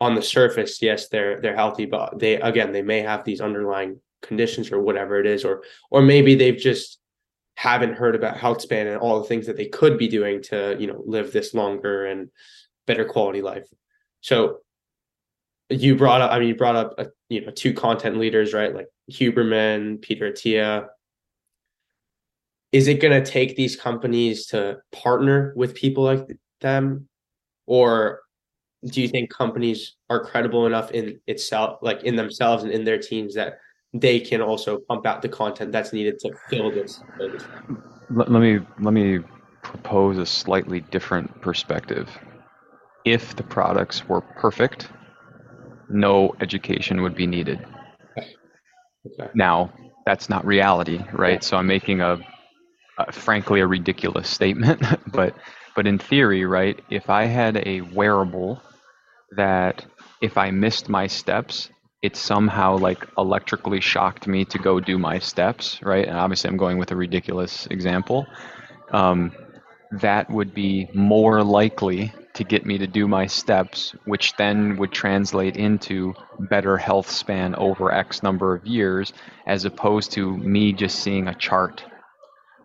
on 0.00 0.14
the 0.14 0.22
surface 0.22 0.80
yes 0.82 1.08
they're 1.08 1.40
they're 1.40 1.56
healthy 1.56 1.86
but 1.86 2.18
they 2.18 2.34
again 2.36 2.72
they 2.72 2.82
may 2.82 3.00
have 3.00 3.24
these 3.24 3.40
underlying 3.40 4.00
conditions 4.22 4.70
or 4.70 4.80
whatever 4.80 5.18
it 5.18 5.26
is 5.26 5.44
or 5.44 5.62
or 5.90 6.02
maybe 6.02 6.34
they've 6.34 6.58
just 6.58 6.98
haven't 7.56 7.94
heard 7.94 8.14
about 8.14 8.36
health 8.36 8.60
span 8.60 8.86
and 8.86 8.98
all 8.98 9.20
the 9.20 9.28
things 9.28 9.46
that 9.46 9.56
they 9.56 9.66
could 9.66 9.96
be 9.98 10.08
doing 10.08 10.42
to 10.42 10.76
you 10.78 10.86
know 10.86 11.02
live 11.06 11.32
this 11.32 11.54
longer 11.54 12.06
and 12.06 12.28
better 12.86 13.04
quality 13.04 13.42
life 13.42 13.66
so 14.20 14.58
you 15.68 15.96
brought 15.96 16.20
up 16.20 16.30
i 16.30 16.38
mean 16.38 16.48
you 16.48 16.54
brought 16.54 16.76
up 16.76 16.94
a, 16.98 17.06
you 17.28 17.44
know 17.44 17.50
two 17.50 17.74
content 17.74 18.18
leaders 18.18 18.52
right? 18.52 18.74
Like 18.74 18.88
huberman 19.10 20.00
peter 20.02 20.30
attia. 20.30 20.86
Is 22.72 22.88
it 22.88 23.00
going 23.00 23.22
to 23.22 23.30
take 23.30 23.56
these 23.56 23.76
companies 23.76 24.46
to 24.46 24.78
partner 24.92 25.54
with 25.56 25.74
people 25.74 26.04
like 26.04 26.26
them? 26.60 27.08
Or 27.66 28.20
do 28.84 29.00
you 29.00 29.08
think 29.08 29.30
companies 29.30 29.94
are 30.10 30.22
credible 30.22 30.66
enough 30.66 30.90
in 30.90 31.18
itself 31.26 31.78
like 31.80 32.02
in 32.02 32.16
themselves 32.16 32.64
and 32.64 32.72
in 32.72 32.84
their 32.84 32.98
teams 32.98 33.34
that 33.34 33.58
they 33.94 34.20
can 34.20 34.42
also 34.42 34.78
pump 34.78 35.06
out 35.06 35.22
the 35.22 35.28
content 35.28 35.72
that's 35.72 35.92
needed 35.92 36.18
to 36.18 36.30
fill 36.50 36.70
this, 36.70 37.00
let, 38.10 38.30
let 38.30 38.42
me 38.42 38.58
let 38.80 38.92
me 38.92 39.20
propose 39.62 40.18
a 40.18 40.26
slightly 40.26 40.80
different 40.80 41.40
perspective. 41.40 42.08
If 43.04 43.36
the 43.36 43.42
products 43.42 44.06
were 44.08 44.20
perfect 44.20 44.88
no 45.88 46.34
education 46.40 47.02
would 47.02 47.14
be 47.14 47.26
needed 47.26 47.64
okay. 48.16 49.30
now 49.34 49.72
that's 50.04 50.28
not 50.28 50.44
reality 50.44 51.00
right 51.12 51.34
yeah. 51.34 51.40
so 51.40 51.56
i'm 51.56 51.66
making 51.66 52.00
a, 52.00 52.18
a 52.98 53.12
frankly 53.12 53.60
a 53.60 53.66
ridiculous 53.66 54.28
statement 54.28 54.82
but 55.12 55.34
but 55.76 55.86
in 55.86 55.98
theory, 55.98 56.46
right, 56.46 56.82
if 56.90 57.10
I 57.10 57.26
had 57.26 57.58
a 57.58 57.82
wearable 57.82 58.62
that 59.36 59.84
if 60.22 60.38
I 60.38 60.50
missed 60.50 60.88
my 60.88 61.06
steps, 61.06 61.68
it 62.02 62.16
somehow 62.16 62.78
like 62.78 63.06
electrically 63.18 63.82
shocked 63.82 64.26
me 64.26 64.46
to 64.46 64.58
go 64.58 64.80
do 64.80 64.98
my 64.98 65.18
steps, 65.18 65.78
right? 65.82 66.08
And 66.08 66.16
obviously, 66.16 66.48
I'm 66.48 66.56
going 66.56 66.78
with 66.78 66.92
a 66.92 66.96
ridiculous 66.96 67.66
example. 67.66 68.26
Um, 68.90 69.32
that 70.00 70.30
would 70.30 70.54
be 70.54 70.88
more 70.94 71.44
likely 71.44 72.12
to 72.36 72.44
get 72.44 72.66
me 72.66 72.78
to 72.78 72.86
do 72.86 73.08
my 73.08 73.26
steps, 73.26 73.94
which 74.04 74.34
then 74.36 74.76
would 74.76 74.92
translate 74.92 75.56
into 75.56 76.14
better 76.50 76.76
health 76.76 77.10
span 77.10 77.54
over 77.56 77.92
X 77.92 78.22
number 78.22 78.54
of 78.54 78.66
years, 78.66 79.12
as 79.46 79.64
opposed 79.64 80.12
to 80.12 80.36
me 80.36 80.72
just 80.72 81.00
seeing 81.00 81.28
a 81.28 81.34
chart 81.34 81.84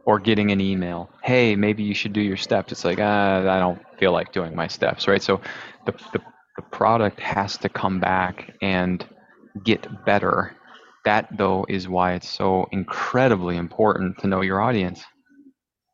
or 0.06 0.20
getting 0.20 0.52
an 0.52 0.60
email. 0.60 1.10
Hey 1.24 1.56
maybe 1.56 1.84
you 1.84 1.94
should 1.94 2.14
do 2.14 2.22
your 2.22 2.38
steps. 2.38 2.72
It's 2.72 2.86
like 2.86 3.00
uh, 3.00 3.46
i 3.48 3.60
don't 3.60 3.82
feel 3.98 4.12
like 4.12 4.34
doing 4.34 4.56
my 4.56 4.68
steps 4.68 5.08
right? 5.08 5.22
So 5.22 5.42
the, 5.86 5.94
the, 6.14 6.20
the 6.58 6.64
product 6.64 7.20
has 7.20 7.58
to 7.60 7.70
come 7.70 8.00
back 8.00 8.54
and 8.62 9.06
get 9.64 10.06
better. 10.06 10.56
That 11.06 11.30
though 11.38 11.66
is 11.70 11.88
why 11.88 12.14
it's 12.14 12.30
so 12.30 12.68
incredibly 12.72 13.58
important 13.58 14.20
to 14.20 14.28
know 14.28 14.42
your 14.42 14.62
audience 14.62 15.04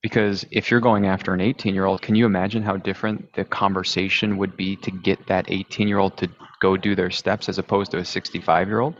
because 0.07 0.45
if 0.51 0.69
you're 0.69 0.87
going 0.89 1.05
after 1.05 1.33
an 1.33 1.41
18 1.41 1.73
year 1.75 1.85
old 1.85 2.01
can 2.01 2.15
you 2.15 2.25
imagine 2.25 2.63
how 2.63 2.77
different 2.77 3.33
the 3.33 3.45
conversation 3.45 4.37
would 4.37 4.55
be 4.55 4.75
to 4.77 4.91
get 4.91 5.19
that 5.27 5.45
18 5.49 5.87
year 5.87 5.99
old 5.99 6.15
to 6.17 6.27
go 6.61 6.77
do 6.77 6.95
their 6.95 7.11
steps 7.11 7.49
as 7.49 7.57
opposed 7.59 7.91
to 7.91 7.97
a 7.97 8.05
65 8.05 8.67
year 8.67 8.79
old 8.79 8.95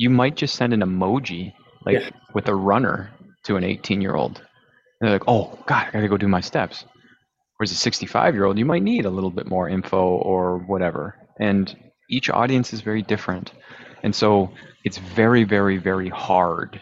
you 0.00 0.08
might 0.08 0.34
just 0.34 0.54
send 0.54 0.72
an 0.72 0.80
emoji 0.80 1.52
like 1.84 2.00
yeah. 2.00 2.10
with 2.34 2.48
a 2.48 2.54
runner 2.54 3.10
to 3.44 3.56
an 3.56 3.64
18 3.64 4.00
year 4.00 4.14
old. 4.14 4.42
They're 5.00 5.10
like, 5.10 5.28
oh, 5.28 5.58
God, 5.66 5.88
I 5.88 5.90
got 5.90 6.00
to 6.00 6.08
go 6.08 6.16
do 6.16 6.28
my 6.28 6.40
steps. 6.40 6.84
Whereas 7.56 7.72
a 7.72 7.74
65 7.74 8.34
year 8.34 8.44
old, 8.44 8.58
you 8.58 8.64
might 8.64 8.82
need 8.82 9.04
a 9.04 9.10
little 9.10 9.30
bit 9.30 9.46
more 9.46 9.68
info 9.68 9.98
or 9.98 10.58
whatever. 10.58 11.16
And 11.38 11.74
each 12.08 12.30
audience 12.30 12.72
is 12.72 12.80
very 12.80 13.02
different. 13.02 13.52
And 14.02 14.14
so 14.14 14.50
it's 14.84 14.98
very, 14.98 15.44
very, 15.44 15.76
very 15.76 16.08
hard 16.08 16.80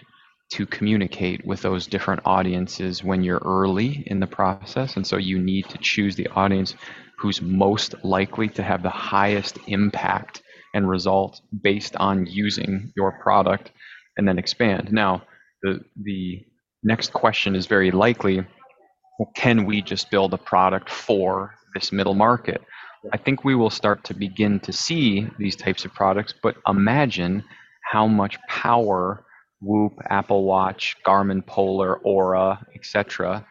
to 0.51 0.67
communicate 0.67 1.45
with 1.47 1.63
those 1.63 1.87
different 1.87 2.23
audiences 2.25 3.05
when 3.05 3.23
you're 3.23 3.43
early 3.45 4.03
in 4.07 4.21
the 4.21 4.27
process. 4.27 4.97
And 4.97 5.07
so 5.07 5.17
you 5.17 5.39
need 5.39 5.69
to 5.69 5.79
choose 5.79 6.17
the 6.17 6.29
audience 6.29 6.75
who's 7.19 7.43
most 7.43 7.95
likely 8.05 8.49
to 8.49 8.63
have 8.63 8.83
the 8.83 8.91
highest 8.91 9.59
impact 9.67 10.43
and 10.75 10.89
result 10.89 11.41
based 11.63 11.97
on 11.97 12.27
using 12.27 12.93
your 12.97 13.13
product 13.13 13.73
and 14.17 14.27
then 14.27 14.39
expand. 14.39 14.93
Now, 14.93 15.23
the 15.63 15.81
the 16.03 16.45
next 16.83 17.13
question 17.13 17.57
is 17.57 17.67
very 17.67 17.91
likely 17.91 18.47
well, 19.19 19.33
can 19.35 19.67
we 19.67 19.83
just 19.83 20.11
build 20.11 20.33
a 20.33 20.39
product 20.39 20.89
for 20.89 21.55
this 21.75 21.91
middle 21.91 22.15
market? 22.15 22.63
I 23.13 23.17
think 23.17 23.45
we 23.45 23.55
will 23.55 23.71
start 23.71 24.05
to 24.05 24.15
begin 24.15 24.61
to 24.61 24.73
see 24.73 25.29
these 25.39 25.57
types 25.57 25.85
of 25.85 25.93
products, 25.93 26.35
but 26.41 26.57
imagine 26.67 27.45
how 27.83 28.07
much 28.07 28.39
power 28.49 29.25
Whoop, 29.61 29.95
Apple 30.09 30.45
Watch, 30.45 30.97
Garmin 31.07 31.45
Polar, 31.45 32.01
Oura, 32.07 32.65
etc. 32.75 33.45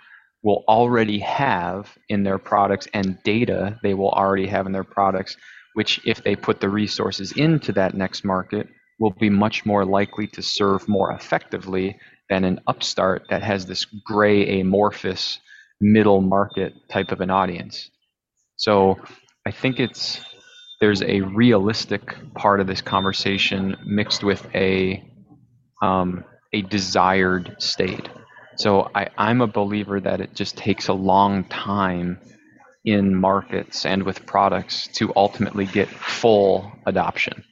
will 0.43 0.63
already 0.67 1.20
have 1.20 1.98
in 2.10 2.24
their 2.24 2.38
products 2.38 2.88
and 2.93 3.17
data 3.24 3.80
they 3.84 3.93
will 3.93 4.12
already 4.12 4.48
have 4.48 4.65
in 4.65 4.72
their 4.72 4.84
products, 4.84 5.36
which 5.74 6.00
if 6.06 6.24
they 6.24 6.36
put 6.36 6.62
the 6.62 6.70
resources 6.70 7.32
into 7.34 7.72
that 7.74 7.93
next 7.93 8.24
market, 8.24 8.67
will 9.00 9.13
be 9.20 9.30
much 9.30 9.65
more 9.65 9.86
likely 9.86 10.28
to 10.28 10.41
serve 10.41 10.88
more 10.88 11.12
effectively 11.12 12.00
than 12.30 12.43
an 12.43 12.60
upstart 12.67 13.24
that 13.30 13.43
has 13.43 13.65
this 13.65 13.86
gray 13.86 14.60
amorphous 14.62 15.39
middle 15.80 16.22
market 16.22 16.74
type 16.89 17.12
of 17.12 17.22
an 17.22 17.30
audience. 17.30 17.89
So 18.56 18.98
I 19.46 19.52
think 19.52 19.80
it's 19.80 20.20
there's 20.82 21.02
a 21.02 21.22
realistic 21.22 22.15
part 22.36 22.60
of 22.60 22.67
this 22.67 22.82
conversation 22.82 23.76
mixed 23.86 24.24
with 24.24 24.48
a 24.56 25.04
um, 25.82 26.24
a 26.54 26.62
desired 26.63 27.56
state. 27.60 28.10
So 28.58 28.90
I, 28.96 29.10
I'm 29.18 29.42
a 29.42 29.48
believer 29.48 30.00
that 30.00 30.22
it 30.22 30.34
just 30.34 30.58
takes 30.58 30.88
a 30.88 30.94
long 30.94 31.44
time 31.46 32.20
in 32.86 33.16
markets 33.16 33.86
and 33.86 34.04
with 34.04 34.26
products 34.26 34.88
to 34.96 35.13
ultimately 35.16 35.66
get 35.66 35.90
full 35.90 36.72
adoption. 36.86 37.44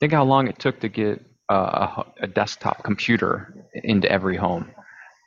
Think 0.00 0.12
how 0.12 0.24
long 0.24 0.48
it 0.48 0.58
took 0.58 0.80
to 0.80 0.88
get 0.88 1.24
a, 1.50 2.04
a 2.20 2.26
desktop 2.26 2.82
computer 2.84 3.54
into 3.74 4.10
every 4.10 4.36
home, 4.36 4.70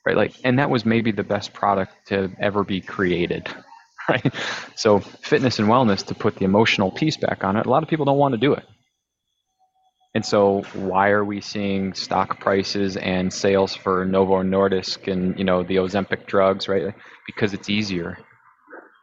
right? 0.06 0.18
Like, 0.18 0.34
and 0.44 0.60
that 0.60 0.70
was 0.70 0.86
maybe 0.86 1.12
the 1.12 1.24
best 1.24 1.54
product 1.54 1.94
to 2.08 2.32
ever 2.40 2.64
be 2.64 2.82
created, 2.82 3.48
right? 4.10 4.34
So, 4.76 5.00
fitness 5.00 5.60
and 5.60 5.68
wellness 5.70 6.06
to 6.08 6.16
put 6.16 6.36
the 6.36 6.46
emotional 6.46 6.92
piece 6.92 7.18
back 7.18 7.44
on 7.44 7.56
it. 7.56 7.66
A 7.66 7.70
lot 7.70 7.84
of 7.84 7.90
people 7.90 8.06
don't 8.06 8.18
want 8.18 8.34
to 8.34 8.40
do 8.40 8.54
it. 8.54 8.66
And 10.16 10.26
so, 10.26 10.64
why 10.74 11.10
are 11.12 11.24
we 11.26 11.42
seeing 11.42 11.94
stock 11.94 12.40
prices 12.40 12.98
and 12.98 13.32
sales 13.34 13.76
for 13.76 14.06
Novo 14.06 14.42
Nordisk 14.44 15.12
and 15.12 15.38
you 15.38 15.46
know 15.46 15.64
the 15.64 15.78
Ozempic 15.78 16.26
drugs, 16.28 16.68
right? 16.68 16.94
Because 17.28 17.54
it's 17.54 17.70
easier. 17.70 18.18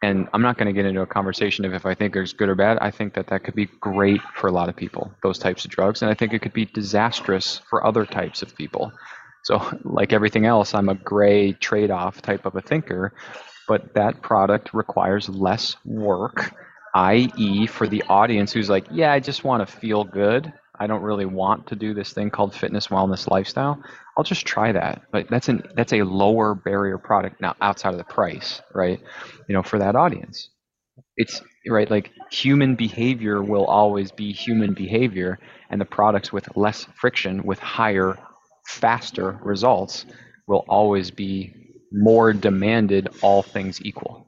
and 0.03 0.29
I'm 0.33 0.42
not 0.42 0.59
going 0.59 0.66
to 0.66 0.73
get 0.73 0.87
into 0.87 1.01
a 1.01 1.07
conversation 1.07 1.64
of 1.64 1.73
if 1.75 1.87
I 1.87 1.95
think 1.95 2.14
it's 2.16 2.33
good 2.33 2.49
or 2.49 2.55
bad. 2.55 2.79
I 2.81 2.90
think 2.90 3.14
that 3.14 3.29
that 3.29 3.45
could 3.45 3.55
be 3.55 3.66
great 3.81 4.21
for 4.35 4.49
a 4.49 4.53
lot 4.53 4.69
of 4.69 4.77
people, 4.77 5.12
those 5.23 5.38
types 5.38 5.64
of 5.64 5.71
drugs, 5.71 6.03
and 6.03 6.11
I 6.11 6.14
think 6.14 6.33
it 6.35 6.42
could 6.42 6.53
be 6.53 6.66
disastrous 6.66 7.61
for 7.71 7.87
other 7.87 8.05
types 8.07 8.42
of 8.42 8.55
people. 8.57 8.92
So, 9.45 9.62
like 9.85 10.12
everything 10.12 10.47
else, 10.47 10.75
I'm 10.75 10.88
a 10.88 10.95
gray 10.95 11.53
trade-off 11.53 12.21
type 12.23 12.47
of 12.47 12.57
a 12.57 12.61
thinker, 12.61 13.14
but 13.69 13.95
that 13.95 14.23
product 14.23 14.75
requires 14.75 15.29
less 15.29 15.77
work, 15.85 16.55
i.e., 16.95 17.66
for 17.66 17.88
the 17.88 18.03
audience 18.09 18.53
who's 18.53 18.71
like, 18.71 18.87
yeah, 18.90 19.12
I 19.12 19.21
just 19.21 19.45
want 19.45 19.66
to 19.69 19.77
feel 19.77 20.05
good. 20.05 20.53
I 20.78 20.86
don't 20.86 21.02
really 21.02 21.26
want 21.26 21.66
to 21.68 21.76
do 21.76 21.94
this 21.94 22.12
thing 22.12 22.30
called 22.30 22.54
fitness, 22.54 22.88
wellness, 22.88 23.30
lifestyle. 23.30 23.82
I'll 24.16 24.24
just 24.24 24.46
try 24.46 24.72
that. 24.72 25.02
But 25.12 25.28
that's 25.30 25.48
an 25.48 25.62
that's 25.74 25.92
a 25.92 26.02
lower 26.02 26.54
barrier 26.54 26.98
product 26.98 27.40
now 27.40 27.54
outside 27.60 27.92
of 27.92 27.98
the 27.98 28.04
price, 28.04 28.60
right? 28.74 29.00
You 29.48 29.54
know, 29.54 29.62
for 29.62 29.78
that 29.78 29.96
audience. 29.96 30.50
It's 31.16 31.42
right 31.68 31.90
like 31.90 32.10
human 32.30 32.74
behavior 32.74 33.42
will 33.42 33.66
always 33.66 34.12
be 34.12 34.32
human 34.32 34.74
behavior 34.74 35.38
and 35.70 35.80
the 35.80 35.84
products 35.84 36.32
with 36.32 36.48
less 36.56 36.86
friction 36.94 37.42
with 37.42 37.58
higher 37.58 38.18
faster 38.66 39.38
results 39.42 40.06
will 40.46 40.64
always 40.68 41.10
be 41.10 41.52
more 41.92 42.32
demanded 42.32 43.08
all 43.22 43.42
things 43.42 43.80
equal. 43.84 44.26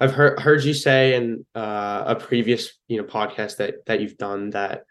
I've 0.00 0.12
heard 0.12 0.40
heard 0.40 0.64
you 0.64 0.74
say 0.74 1.14
in 1.14 1.44
uh, 1.54 2.04
a 2.06 2.16
previous 2.16 2.72
you 2.88 2.98
know 2.98 3.04
podcast 3.04 3.58
that 3.58 3.86
that 3.86 4.00
you've 4.00 4.18
done 4.18 4.50
that 4.50 4.84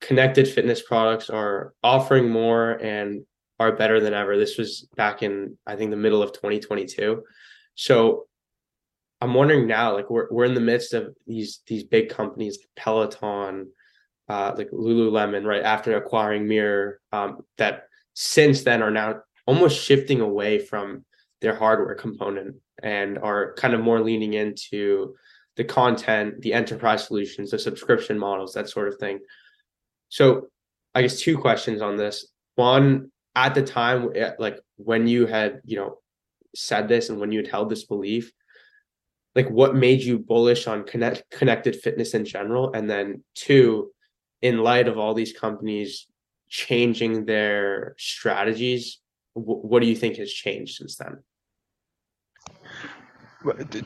connected 0.00 0.48
fitness 0.48 0.82
products 0.82 1.30
are 1.30 1.74
offering 1.82 2.28
more 2.28 2.72
and 2.72 3.24
are 3.58 3.76
better 3.76 4.00
than 4.00 4.14
ever. 4.14 4.36
This 4.36 4.56
was 4.56 4.88
back 4.96 5.22
in 5.22 5.58
I 5.66 5.76
think 5.76 5.90
the 5.90 5.96
middle 5.96 6.22
of 6.22 6.32
2022. 6.32 7.22
So 7.74 8.26
I'm 9.20 9.34
wondering 9.34 9.66
now, 9.66 9.94
like 9.94 10.10
we're 10.10 10.28
we're 10.30 10.44
in 10.44 10.54
the 10.54 10.60
midst 10.60 10.94
of 10.94 11.14
these 11.26 11.60
these 11.66 11.84
big 11.84 12.08
companies, 12.08 12.58
Peloton, 12.76 13.70
uh, 14.28 14.54
like 14.56 14.70
Lululemon, 14.70 15.44
right 15.44 15.62
after 15.62 15.96
acquiring 15.96 16.46
Mirror, 16.46 17.00
um, 17.12 17.38
that 17.56 17.84
since 18.14 18.62
then 18.62 18.82
are 18.82 18.90
now 18.90 19.20
almost 19.46 19.82
shifting 19.82 20.20
away 20.20 20.58
from 20.58 21.04
their 21.40 21.54
hardware 21.54 21.94
component 21.94 22.56
and 22.82 23.18
are 23.18 23.54
kind 23.54 23.74
of 23.74 23.80
more 23.80 24.00
leaning 24.00 24.34
into 24.34 25.14
the 25.56 25.64
content, 25.64 26.40
the 26.42 26.52
enterprise 26.52 27.06
solutions, 27.06 27.50
the 27.50 27.58
subscription 27.58 28.18
models, 28.18 28.54
that 28.54 28.68
sort 28.68 28.88
of 28.88 28.96
thing. 28.98 29.18
So, 30.08 30.48
I 30.94 31.02
guess 31.02 31.20
two 31.20 31.38
questions 31.38 31.82
on 31.82 31.96
this. 31.96 32.26
One, 32.56 33.10
at 33.38 33.54
the 33.54 33.62
time 33.62 34.10
eh, 34.16 34.32
like 34.38 34.58
when 34.76 35.06
you 35.06 35.26
had 35.26 35.60
you 35.64 35.76
know 35.76 35.98
said 36.54 36.88
this 36.88 37.08
and 37.08 37.20
when 37.20 37.30
you 37.30 37.38
had 37.38 37.46
held 37.48 37.70
this 37.70 37.84
belief 37.84 38.32
like 39.36 39.48
what 39.48 39.76
made 39.76 40.02
you 40.02 40.18
bullish 40.18 40.66
on 40.66 40.84
connect 40.84 41.22
connected 41.30 41.76
fitness 41.76 42.14
in 42.14 42.24
general 42.24 42.72
and 42.72 42.90
then 42.90 43.22
two 43.34 43.90
in 44.42 44.58
light 44.58 44.88
of 44.88 44.98
all 44.98 45.14
these 45.14 45.32
companies 45.32 46.06
changing 46.48 47.26
their 47.26 47.94
strategies 47.96 48.98
w- 49.36 49.60
what 49.60 49.80
do 49.82 49.88
you 49.88 49.94
think 49.94 50.16
has 50.16 50.32
changed 50.32 50.76
since 50.76 50.96
then 50.96 51.22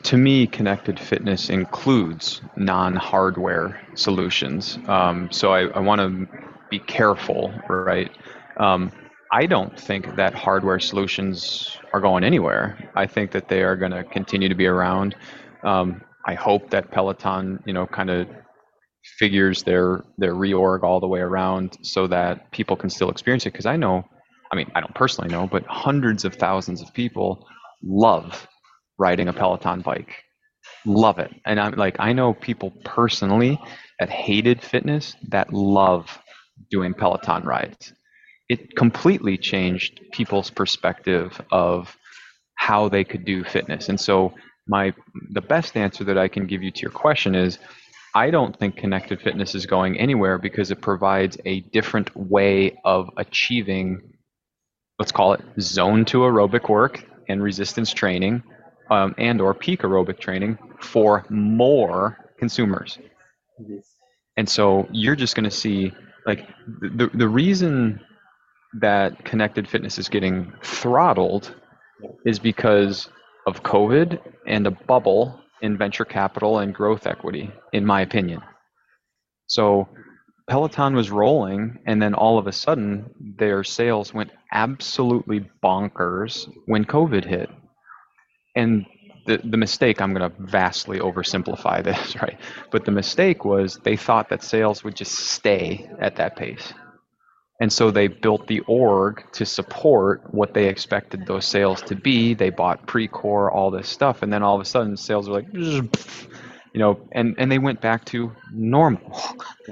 to 0.03 0.17
me, 0.17 0.47
connected 0.47 0.99
fitness 0.99 1.49
includes 1.49 2.41
non-hardware 2.57 3.79
solutions. 3.93 4.79
Um, 4.87 5.31
so 5.31 5.53
I, 5.53 5.67
I 5.67 5.79
want 5.79 6.01
to 6.01 6.27
be 6.71 6.79
careful, 6.79 7.53
right? 7.69 8.09
Um, 8.57 8.91
I 9.31 9.45
don't 9.45 9.79
think 9.79 10.15
that 10.15 10.33
hardware 10.33 10.79
solutions 10.79 11.77
are 11.93 12.01
going 12.01 12.23
anywhere. 12.23 12.91
I 12.95 13.05
think 13.05 13.31
that 13.31 13.47
they 13.47 13.63
are 13.63 13.75
going 13.75 13.91
to 13.91 14.03
continue 14.03 14.49
to 14.49 14.55
be 14.55 14.65
around. 14.65 15.15
Um, 15.63 16.01
I 16.25 16.33
hope 16.33 16.69
that 16.71 16.91
Peloton, 16.91 17.61
you 17.65 17.73
know, 17.73 17.85
kind 17.85 18.09
of 18.09 18.27
figures 19.19 19.63
their 19.63 20.03
their 20.17 20.33
reorg 20.33 20.83
all 20.83 20.99
the 20.99 21.07
way 21.07 21.19
around 21.19 21.77
so 21.81 22.07
that 22.07 22.51
people 22.51 22.75
can 22.75 22.89
still 22.89 23.09
experience 23.09 23.45
it. 23.45 23.51
Because 23.51 23.65
I 23.65 23.75
know, 23.75 24.03
I 24.51 24.55
mean, 24.55 24.71
I 24.75 24.79
don't 24.79 24.95
personally 24.95 25.29
know, 25.29 25.47
but 25.47 25.65
hundreds 25.65 26.25
of 26.25 26.35
thousands 26.35 26.81
of 26.81 26.93
people 26.93 27.45
love 27.83 28.47
riding 28.97 29.27
a 29.27 29.33
Peloton 29.33 29.81
bike, 29.81 30.23
love 30.85 31.19
it. 31.19 31.31
And 31.45 31.59
I'm 31.59 31.73
like, 31.73 31.97
I 31.99 32.13
know 32.13 32.33
people 32.33 32.71
personally 32.83 33.59
that 33.99 34.09
hated 34.09 34.61
fitness 34.61 35.15
that 35.29 35.53
love 35.53 36.19
doing 36.69 36.93
Peloton 36.93 37.43
rides 37.43 37.93
it 38.49 38.75
completely 38.75 39.37
changed 39.37 40.01
people's 40.11 40.49
perspective 40.49 41.41
of 41.51 41.95
how 42.55 42.89
they 42.89 43.03
could 43.03 43.25
do 43.25 43.43
fitness. 43.43 43.89
And 43.89 43.99
so 43.99 44.33
my 44.67 44.93
the 45.31 45.41
best 45.41 45.75
answer 45.75 46.03
that 46.05 46.17
I 46.17 46.27
can 46.27 46.47
give 46.47 46.63
you 46.63 46.71
to 46.71 46.81
your 46.81 46.91
question 46.91 47.35
is 47.35 47.57
I 48.15 48.29
don't 48.29 48.57
think 48.57 48.77
connected 48.77 49.21
fitness 49.21 49.55
is 49.55 49.65
going 49.65 49.99
anywhere 49.99 50.37
because 50.37 50.71
it 50.71 50.81
provides 50.81 51.37
a 51.45 51.61
different 51.61 52.15
way 52.15 52.77
of 52.85 53.09
achieving 53.17 54.01
let's 54.99 55.11
call 55.11 55.33
it 55.33 55.41
zone 55.59 56.05
two 56.05 56.19
aerobic 56.19 56.69
work 56.69 57.03
and 57.27 57.41
resistance 57.41 57.91
training 57.91 58.43
um, 58.89 59.15
and 59.17 59.41
or 59.41 59.53
peak 59.53 59.81
aerobic 59.81 60.19
training 60.19 60.57
for 60.79 61.25
more 61.29 62.17
consumers. 62.37 62.99
And 64.37 64.47
so 64.49 64.87
you're 64.91 65.15
just 65.15 65.35
going 65.35 65.45
to 65.45 65.51
see 65.51 65.93
like 66.25 66.47
the 66.81 67.09
the 67.13 67.27
reason 67.27 67.99
that 68.79 69.23
connected 69.23 69.67
fitness 69.67 69.99
is 69.99 70.09
getting 70.09 70.51
throttled 70.63 71.55
is 72.25 72.39
because 72.39 73.09
of 73.45 73.61
COVID 73.63 74.19
and 74.47 74.65
a 74.65 74.71
bubble 74.71 75.39
in 75.61 75.77
venture 75.77 76.05
capital 76.05 76.59
and 76.59 76.73
growth 76.73 77.05
equity, 77.05 77.51
in 77.71 77.85
my 77.85 78.01
opinion. 78.01 78.41
So 79.47 79.87
Peloton 80.49 80.95
was 80.95 81.09
rolling, 81.09 81.79
and 81.85 82.01
then 82.01 82.13
all 82.13 82.37
of 82.37 82.47
a 82.47 82.51
sudden, 82.51 83.09
their 83.37 83.63
sales 83.63 84.13
went 84.13 84.31
absolutely 84.51 85.49
bonkers 85.63 86.51
when 86.65 86.83
COVID 86.83 87.23
hit. 87.23 87.49
And 88.55 88.85
the, 89.25 89.39
the 89.43 89.57
mistake, 89.57 90.01
I'm 90.01 90.13
going 90.13 90.29
to 90.29 90.35
vastly 90.39 90.99
oversimplify 90.99 91.83
this, 91.83 92.15
right? 92.21 92.37
But 92.71 92.85
the 92.85 92.91
mistake 92.91 93.45
was 93.45 93.77
they 93.83 93.95
thought 93.95 94.29
that 94.29 94.43
sales 94.43 94.83
would 94.83 94.95
just 94.95 95.13
stay 95.13 95.89
at 95.99 96.15
that 96.17 96.35
pace. 96.35 96.73
And 97.61 97.71
so 97.71 97.91
they 97.91 98.07
built 98.07 98.47
the 98.47 98.59
org 98.61 99.23
to 99.33 99.45
support 99.45 100.33
what 100.33 100.53
they 100.53 100.67
expected 100.67 101.25
those 101.25 101.45
sales 101.45 101.81
to 101.83 101.95
be. 101.95 102.33
They 102.33 102.49
bought 102.49 102.85
pre-core 102.87 103.51
all 103.51 103.71
this 103.71 103.87
stuff, 103.87 104.21
and 104.21 104.33
then 104.33 104.43
all 104.43 104.55
of 104.55 104.61
a 104.61 104.65
sudden 104.65 104.97
sales 104.97 105.29
were 105.29 105.35
like, 105.35 105.53
you 105.53 105.89
know, 106.79 106.99
and 107.13 107.35
and 107.37 107.51
they 107.51 107.59
went 107.59 107.79
back 107.79 108.03
to 108.05 108.33
normal, 108.51 109.17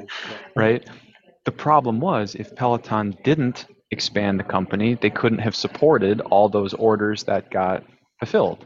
right? 0.55 0.87
The 1.43 1.51
problem 1.51 1.99
was 1.99 2.35
if 2.35 2.55
Peloton 2.55 3.17
didn't 3.23 3.65
expand 3.89 4.39
the 4.39 4.43
company, 4.43 4.93
they 4.93 5.09
couldn't 5.09 5.39
have 5.39 5.55
supported 5.55 6.21
all 6.21 6.47
those 6.47 6.73
orders 6.75 7.23
that 7.23 7.49
got 7.49 7.83
fulfilled. 8.19 8.65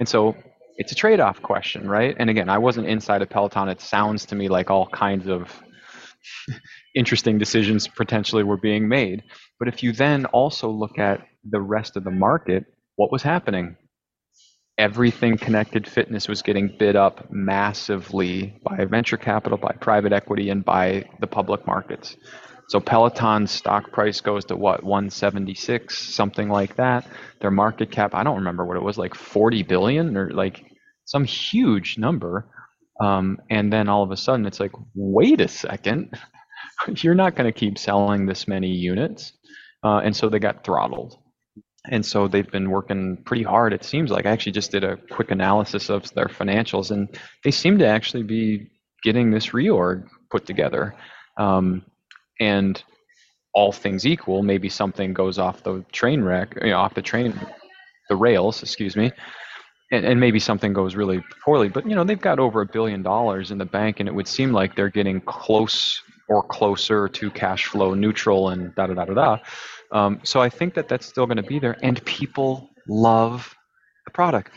And 0.00 0.08
so 0.08 0.36
it's 0.76 0.92
a 0.92 0.94
trade-off 0.94 1.42
question, 1.42 1.88
right? 1.88 2.14
And 2.18 2.30
again, 2.30 2.48
I 2.48 2.58
wasn't 2.58 2.86
inside 2.86 3.20
of 3.22 3.28
Peloton. 3.28 3.68
It 3.68 3.80
sounds 3.80 4.24
to 4.26 4.36
me 4.36 4.48
like 4.48 4.70
all 4.70 4.86
kinds 4.86 5.26
of 5.28 5.60
interesting 6.94 7.38
decisions 7.38 7.88
potentially 7.88 8.44
were 8.44 8.56
being 8.56 8.88
made. 8.88 9.24
But 9.58 9.68
if 9.68 9.82
you 9.82 9.92
then 9.92 10.26
also 10.26 10.70
look 10.70 10.98
at 10.98 11.26
the 11.48 11.60
rest 11.60 11.96
of 11.96 12.04
the 12.04 12.10
market, 12.10 12.64
what 12.96 13.10
was 13.10 13.22
happening? 13.22 13.76
Everything 14.76 15.36
connected 15.36 15.88
fitness 15.88 16.28
was 16.28 16.42
getting 16.42 16.76
bid 16.78 16.94
up 16.94 17.26
massively 17.32 18.60
by 18.62 18.84
venture 18.84 19.16
capital, 19.16 19.58
by 19.58 19.74
private 19.80 20.12
equity, 20.12 20.50
and 20.50 20.64
by 20.64 21.04
the 21.20 21.26
public 21.26 21.66
markets. 21.66 22.16
So 22.68 22.80
Peloton's 22.80 23.50
stock 23.50 23.92
price 23.92 24.20
goes 24.20 24.44
to 24.46 24.56
what, 24.56 24.84
176, 24.84 26.14
something 26.14 26.50
like 26.50 26.76
that. 26.76 27.06
Their 27.40 27.50
market 27.50 27.90
cap, 27.90 28.14
I 28.14 28.22
don't 28.22 28.36
remember 28.36 28.64
what 28.64 28.76
it 28.76 28.82
was, 28.82 28.98
like 28.98 29.14
40 29.14 29.62
billion 29.62 30.16
or 30.16 30.30
like 30.30 30.64
some 31.06 31.24
huge 31.24 31.96
number. 31.96 32.46
Um, 33.00 33.38
and 33.48 33.72
then 33.72 33.88
all 33.88 34.02
of 34.02 34.10
a 34.10 34.16
sudden 34.18 34.44
it's 34.44 34.60
like, 34.60 34.72
wait 34.94 35.40
a 35.40 35.48
second, 35.48 36.18
you're 36.96 37.14
not 37.14 37.36
going 37.36 37.50
to 37.50 37.58
keep 37.58 37.78
selling 37.78 38.26
this 38.26 38.46
many 38.46 38.70
units. 38.70 39.32
Uh, 39.82 40.00
and 40.04 40.14
so 40.14 40.28
they 40.28 40.38
got 40.38 40.62
throttled. 40.62 41.16
And 41.90 42.04
so 42.04 42.28
they've 42.28 42.50
been 42.50 42.70
working 42.70 43.22
pretty 43.24 43.44
hard. 43.44 43.72
It 43.72 43.84
seems 43.84 44.10
like 44.10 44.26
I 44.26 44.30
actually 44.30 44.52
just 44.52 44.72
did 44.72 44.84
a 44.84 44.98
quick 45.10 45.30
analysis 45.30 45.88
of 45.88 46.12
their 46.12 46.26
financials, 46.26 46.90
and 46.90 47.08
they 47.44 47.50
seem 47.50 47.78
to 47.78 47.86
actually 47.86 48.24
be 48.24 48.68
getting 49.02 49.30
this 49.30 49.48
reorg 49.48 50.06
put 50.30 50.44
together. 50.44 50.94
Um, 51.38 51.86
and 52.40 52.82
all 53.54 53.72
things 53.72 54.06
equal, 54.06 54.42
maybe 54.42 54.68
something 54.68 55.12
goes 55.12 55.38
off 55.38 55.62
the 55.62 55.84
train 55.92 56.22
wreck, 56.22 56.56
you 56.62 56.70
know, 56.70 56.78
off 56.78 56.94
the 56.94 57.02
train, 57.02 57.38
the 58.08 58.16
rails, 58.16 58.62
excuse 58.62 58.96
me, 58.96 59.10
and, 59.90 60.04
and 60.04 60.20
maybe 60.20 60.38
something 60.38 60.72
goes 60.72 60.94
really 60.94 61.22
poorly. 61.44 61.68
But 61.68 61.88
you 61.88 61.94
know, 61.94 62.04
they've 62.04 62.20
got 62.20 62.38
over 62.38 62.60
a 62.60 62.66
billion 62.66 63.02
dollars 63.02 63.50
in 63.50 63.58
the 63.58 63.64
bank, 63.64 64.00
and 64.00 64.08
it 64.08 64.14
would 64.14 64.28
seem 64.28 64.52
like 64.52 64.76
they're 64.76 64.90
getting 64.90 65.20
close 65.22 66.00
or 66.28 66.42
closer 66.42 67.08
to 67.08 67.30
cash 67.30 67.66
flow 67.66 67.94
neutral 67.94 68.50
and 68.50 68.74
da 68.74 68.86
da 68.86 68.94
da 68.94 69.04
da 69.06 69.14
da. 69.14 69.38
Um, 69.90 70.20
so 70.22 70.40
I 70.40 70.50
think 70.50 70.74
that 70.74 70.88
that's 70.88 71.06
still 71.06 71.26
going 71.26 71.38
to 71.38 71.42
be 71.42 71.58
there, 71.58 71.76
and 71.82 72.04
people 72.04 72.68
love 72.86 73.54
the 74.04 74.10
product. 74.10 74.52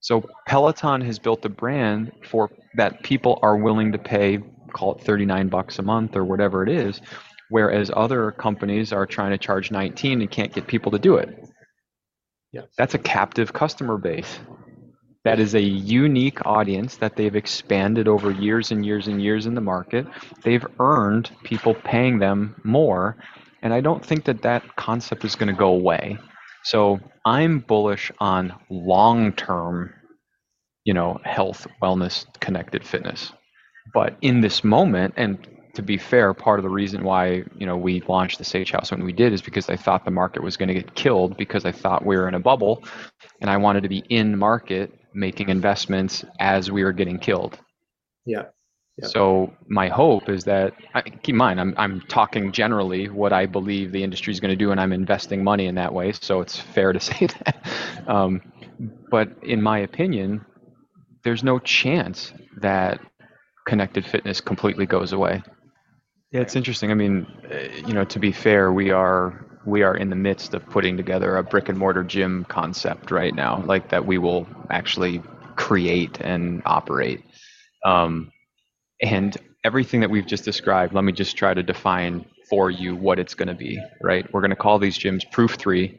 So 0.00 0.28
Peloton 0.46 1.00
has 1.00 1.18
built 1.18 1.46
a 1.46 1.48
brand 1.48 2.12
for 2.28 2.50
that 2.76 3.02
people 3.02 3.38
are 3.40 3.56
willing 3.56 3.90
to 3.92 3.98
pay, 3.98 4.38
call 4.74 4.94
it 4.94 5.02
39 5.02 5.48
bucks 5.48 5.78
a 5.78 5.82
month 5.82 6.16
or 6.16 6.24
whatever 6.24 6.62
it 6.62 6.68
is, 6.68 7.00
whereas 7.48 7.90
other 7.94 8.30
companies 8.32 8.92
are 8.92 9.06
trying 9.06 9.30
to 9.30 9.38
charge 9.38 9.70
19 9.70 10.20
and 10.20 10.30
can't 10.30 10.52
get 10.52 10.66
people 10.66 10.92
to 10.92 10.98
do 10.98 11.16
it. 11.16 11.28
Yeah. 12.52 12.62
That's 12.76 12.94
a 12.94 12.98
captive 12.98 13.52
customer 13.52 13.98
base. 13.98 14.38
That 15.24 15.40
is 15.40 15.54
a 15.54 15.60
unique 15.62 16.44
audience 16.44 16.98
that 16.98 17.16
they've 17.16 17.34
expanded 17.34 18.08
over 18.08 18.30
years 18.30 18.70
and 18.70 18.84
years 18.84 19.08
and 19.08 19.22
years 19.22 19.46
in 19.46 19.54
the 19.54 19.60
market. 19.62 20.06
They've 20.42 20.64
earned 20.78 21.30
people 21.44 21.74
paying 21.74 22.18
them 22.18 22.60
more. 22.62 23.16
And 23.62 23.72
I 23.72 23.80
don't 23.80 24.04
think 24.04 24.26
that 24.26 24.42
that 24.42 24.76
concept 24.76 25.24
is 25.24 25.34
going 25.34 25.48
to 25.48 25.58
go 25.58 25.68
away. 25.68 26.18
So 26.64 27.00
I'm 27.24 27.60
bullish 27.60 28.12
on 28.20 28.54
long 28.68 29.32
term, 29.32 29.94
you 30.84 30.92
know, 30.92 31.18
health, 31.24 31.66
wellness, 31.82 32.26
connected 32.40 32.86
fitness. 32.86 33.32
But 33.94 34.16
in 34.20 34.40
this 34.40 34.64
moment, 34.64 35.14
and 35.16 35.38
to 35.74 35.82
be 35.82 35.96
fair, 35.96 36.34
part 36.34 36.58
of 36.58 36.62
the 36.64 36.68
reason 36.68 37.04
why 37.04 37.44
you 37.56 37.66
know 37.66 37.76
we 37.76 38.02
launched 38.08 38.38
the 38.38 38.44
SageHouse 38.44 38.90
when 38.90 39.04
we 39.04 39.12
did 39.12 39.32
is 39.32 39.40
because 39.40 39.70
I 39.70 39.76
thought 39.76 40.04
the 40.04 40.10
market 40.10 40.42
was 40.42 40.56
going 40.56 40.68
to 40.68 40.74
get 40.74 40.94
killed 40.94 41.36
because 41.36 41.64
I 41.64 41.72
thought 41.72 42.04
we 42.04 42.16
were 42.16 42.28
in 42.28 42.34
a 42.34 42.40
bubble, 42.40 42.84
and 43.40 43.48
I 43.48 43.56
wanted 43.56 43.82
to 43.84 43.88
be 43.88 44.04
in 44.08 44.36
market 44.36 44.92
making 45.14 45.48
investments 45.48 46.24
as 46.40 46.70
we 46.70 46.82
were 46.84 46.92
getting 46.92 47.18
killed. 47.18 47.58
Yeah. 48.26 48.44
Yep. 48.98 49.10
So 49.10 49.52
my 49.66 49.88
hope 49.88 50.28
is 50.28 50.44
that 50.44 50.72
keep 51.22 51.30
in 51.30 51.36
mind 51.36 51.60
I'm 51.60 51.74
I'm 51.76 52.00
talking 52.02 52.52
generally 52.52 53.08
what 53.08 53.32
I 53.32 53.46
believe 53.46 53.90
the 53.90 54.04
industry 54.04 54.32
is 54.32 54.38
going 54.40 54.50
to 54.50 54.56
do, 54.56 54.70
and 54.70 54.80
I'm 54.80 54.92
investing 54.92 55.42
money 55.42 55.66
in 55.66 55.74
that 55.76 55.92
way. 55.92 56.12
So 56.12 56.40
it's 56.40 56.58
fair 56.58 56.92
to 56.92 57.00
say 57.10 57.26
that. 57.26 57.56
Um, 58.06 58.40
but 59.10 59.30
in 59.42 59.62
my 59.62 59.80
opinion, 59.80 60.44
there's 61.24 61.42
no 61.42 61.58
chance 61.58 62.32
that 62.60 63.00
connected 63.66 64.04
fitness 64.04 64.40
completely 64.40 64.86
goes 64.86 65.12
away. 65.12 65.42
Yeah, 66.30 66.40
it's 66.40 66.56
interesting. 66.56 66.90
I 66.90 66.94
mean, 66.94 67.26
uh, 67.50 67.86
you 67.86 67.94
know, 67.94 68.04
to 68.04 68.18
be 68.18 68.32
fair, 68.32 68.72
we 68.72 68.90
are 68.90 69.46
we 69.66 69.82
are 69.82 69.96
in 69.96 70.10
the 70.10 70.16
midst 70.16 70.52
of 70.52 70.66
putting 70.66 70.96
together 70.96 71.36
a 71.36 71.42
brick 71.42 71.68
and 71.68 71.78
mortar 71.78 72.04
gym 72.04 72.44
concept 72.48 73.10
right 73.10 73.34
now, 73.34 73.62
like 73.66 73.88
that 73.90 74.04
we 74.04 74.18
will 74.18 74.46
actually 74.70 75.22
create 75.56 76.20
and 76.20 76.62
operate. 76.66 77.24
Um, 77.84 78.30
and 79.00 79.36
everything 79.64 80.00
that 80.00 80.10
we've 80.10 80.26
just 80.26 80.44
described, 80.44 80.92
let 80.92 81.04
me 81.04 81.12
just 81.12 81.36
try 81.36 81.54
to 81.54 81.62
define 81.62 82.26
for 82.48 82.70
you 82.70 82.94
what 82.94 83.18
it's 83.18 83.34
going 83.34 83.48
to 83.48 83.54
be, 83.54 83.80
right? 84.02 84.30
We're 84.32 84.40
going 84.40 84.50
to 84.50 84.56
call 84.56 84.78
these 84.78 84.98
gyms 84.98 85.30
Proof 85.30 85.54
3, 85.54 85.98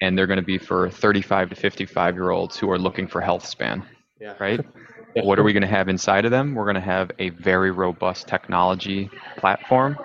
and 0.00 0.16
they're 0.16 0.26
going 0.26 0.38
to 0.38 0.44
be 0.44 0.58
for 0.58 0.90
35 0.90 1.50
to 1.50 1.56
55 1.56 2.14
year 2.14 2.30
olds 2.30 2.56
who 2.56 2.70
are 2.70 2.78
looking 2.78 3.08
for 3.08 3.20
health 3.20 3.46
span, 3.46 3.84
yeah. 4.20 4.34
right? 4.38 4.60
What 5.14 5.38
are 5.38 5.42
we 5.42 5.52
going 5.52 5.62
to 5.62 5.68
have 5.68 5.88
inside 5.88 6.24
of 6.24 6.30
them? 6.30 6.54
We're 6.54 6.64
going 6.64 6.74
to 6.74 6.80
have 6.80 7.10
a 7.18 7.30
very 7.30 7.70
robust 7.70 8.28
technology 8.28 9.10
platform 9.36 9.98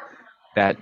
that 0.56 0.78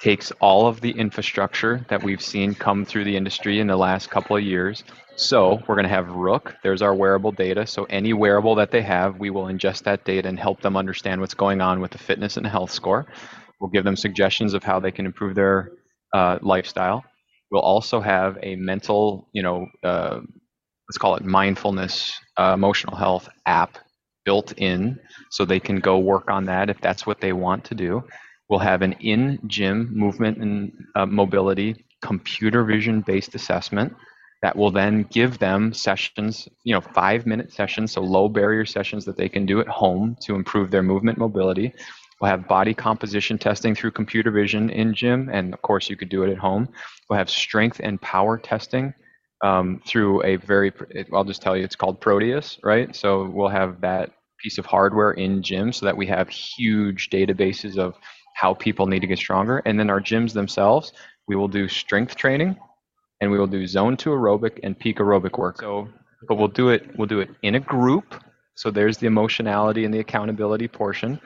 takes 0.00 0.30
all 0.40 0.66
of 0.66 0.80
the 0.80 0.90
infrastructure 0.90 1.84
that 1.88 2.02
we've 2.02 2.20
seen 2.22 2.54
come 2.54 2.84
through 2.84 3.04
the 3.04 3.16
industry 3.16 3.60
in 3.60 3.66
the 3.66 3.76
last 3.76 4.10
couple 4.10 4.36
of 4.36 4.42
years. 4.42 4.84
So 5.16 5.62
we're 5.66 5.74
going 5.74 5.84
to 5.84 5.88
have 5.88 6.10
Rook. 6.10 6.54
There's 6.62 6.82
our 6.82 6.94
wearable 6.94 7.32
data. 7.32 7.66
So 7.66 7.84
any 7.84 8.12
wearable 8.12 8.54
that 8.56 8.70
they 8.70 8.82
have, 8.82 9.18
we 9.18 9.30
will 9.30 9.46
ingest 9.46 9.84
that 9.84 10.04
data 10.04 10.28
and 10.28 10.38
help 10.38 10.60
them 10.60 10.76
understand 10.76 11.20
what's 11.20 11.34
going 11.34 11.60
on 11.60 11.80
with 11.80 11.90
the 11.90 11.98
fitness 11.98 12.36
and 12.36 12.46
health 12.46 12.70
score. 12.70 13.06
We'll 13.60 13.70
give 13.70 13.84
them 13.84 13.96
suggestions 13.96 14.52
of 14.52 14.62
how 14.62 14.78
they 14.80 14.92
can 14.92 15.06
improve 15.06 15.34
their 15.34 15.70
uh, 16.14 16.38
lifestyle. 16.42 17.02
We'll 17.50 17.62
also 17.62 18.00
have 18.00 18.38
a 18.42 18.56
mental, 18.56 19.28
you 19.32 19.42
know, 19.42 19.66
uh, 19.82 20.20
let's 20.88 20.98
call 20.98 21.16
it 21.16 21.24
mindfulness, 21.24 22.18
uh, 22.38 22.52
emotional 22.54 22.96
health 22.96 23.28
app 23.46 23.78
built 24.24 24.52
in 24.56 24.98
so 25.30 25.44
they 25.44 25.60
can 25.60 25.80
go 25.80 25.98
work 25.98 26.30
on 26.30 26.44
that 26.44 26.68
if 26.68 26.80
that's 26.80 27.06
what 27.06 27.20
they 27.20 27.32
want 27.32 27.64
to 27.64 27.74
do. 27.74 28.02
We'll 28.48 28.60
have 28.60 28.82
an 28.82 28.92
in 28.94 29.40
gym 29.46 29.90
movement 29.92 30.38
and 30.38 30.72
uh, 30.94 31.06
mobility 31.06 31.84
computer 32.02 32.62
vision 32.64 33.00
based 33.00 33.34
assessment 33.34 33.94
that 34.42 34.54
will 34.54 34.70
then 34.70 35.02
give 35.10 35.38
them 35.38 35.72
sessions, 35.72 36.48
you 36.62 36.74
know, 36.74 36.80
five 36.80 37.26
minute 37.26 37.52
sessions, 37.52 37.92
so 37.92 38.02
low 38.02 38.28
barrier 38.28 38.64
sessions 38.64 39.04
that 39.04 39.16
they 39.16 39.28
can 39.28 39.46
do 39.46 39.60
at 39.60 39.66
home 39.66 40.16
to 40.20 40.34
improve 40.34 40.70
their 40.70 40.82
movement 40.82 41.18
mobility. 41.18 41.72
We'll 42.20 42.30
have 42.30 42.46
body 42.46 42.74
composition 42.74 43.38
testing 43.38 43.74
through 43.74 43.90
computer 43.92 44.30
vision 44.30 44.70
in 44.70 44.94
gym, 44.94 45.28
and 45.32 45.52
of 45.52 45.62
course, 45.62 45.90
you 45.90 45.96
could 45.96 46.08
do 46.08 46.22
it 46.22 46.30
at 46.30 46.38
home. 46.38 46.68
We'll 47.08 47.18
have 47.18 47.30
strength 47.30 47.80
and 47.82 48.00
power 48.00 48.38
testing 48.38 48.94
um, 49.42 49.80
through 49.86 50.22
a 50.24 50.36
very, 50.36 50.72
I'll 51.12 51.24
just 51.24 51.42
tell 51.42 51.56
you, 51.56 51.64
it's 51.64 51.76
called 51.76 52.00
Proteus, 52.00 52.58
right? 52.62 52.94
So 52.94 53.24
we'll 53.24 53.48
have 53.48 53.80
that 53.82 54.10
piece 54.38 54.58
of 54.58 54.66
hardware 54.66 55.12
in 55.12 55.42
gym 55.42 55.72
so 55.72 55.86
that 55.86 55.96
we 55.96 56.06
have 56.06 56.28
huge 56.28 57.10
databases 57.10 57.78
of 57.78 57.94
how 58.34 58.54
people 58.54 58.86
need 58.86 59.00
to 59.00 59.06
get 59.06 59.18
stronger. 59.18 59.62
And 59.64 59.78
then 59.78 59.90
our 59.90 60.00
gyms 60.00 60.32
themselves, 60.32 60.92
we 61.26 61.36
will 61.36 61.48
do 61.48 61.68
strength 61.68 62.16
training 62.16 62.56
and 63.20 63.30
we 63.30 63.38
will 63.38 63.46
do 63.46 63.66
zone 63.66 63.96
two 63.96 64.10
aerobic 64.10 64.60
and 64.62 64.78
peak 64.78 64.98
aerobic 64.98 65.38
work. 65.38 65.60
So, 65.60 65.88
but 66.28 66.36
we'll 66.36 66.48
do 66.48 66.68
it, 66.70 66.96
we'll 66.98 67.08
do 67.08 67.20
it 67.20 67.30
in 67.42 67.54
a 67.54 67.60
group. 67.60 68.14
So 68.54 68.70
there's 68.70 68.98
the 68.98 69.06
emotionality 69.06 69.84
and 69.84 69.92
the 69.92 70.00
accountability 70.00 70.68
portion. 70.68 71.20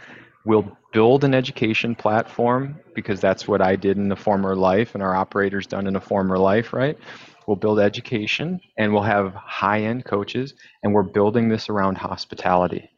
We'll 0.44 0.76
build 0.92 1.24
an 1.24 1.34
education 1.34 1.94
platform 1.94 2.80
because 2.94 3.20
that's 3.20 3.46
what 3.46 3.60
I 3.60 3.76
did 3.76 3.96
in 3.96 4.08
the 4.08 4.16
former 4.16 4.56
life 4.56 4.94
and 4.94 5.02
our 5.02 5.14
operators 5.14 5.66
done 5.66 5.86
in 5.86 5.96
a 5.96 6.00
former 6.00 6.38
life, 6.38 6.72
right? 6.72 6.98
We'll 7.46 7.56
build 7.56 7.78
education 7.80 8.60
and 8.78 8.92
we'll 8.92 9.02
have 9.02 9.34
high 9.34 9.82
end 9.82 10.04
coaches 10.04 10.54
and 10.82 10.94
we're 10.94 11.02
building 11.02 11.48
this 11.48 11.68
around 11.68 11.96
hospitality. 11.98 12.90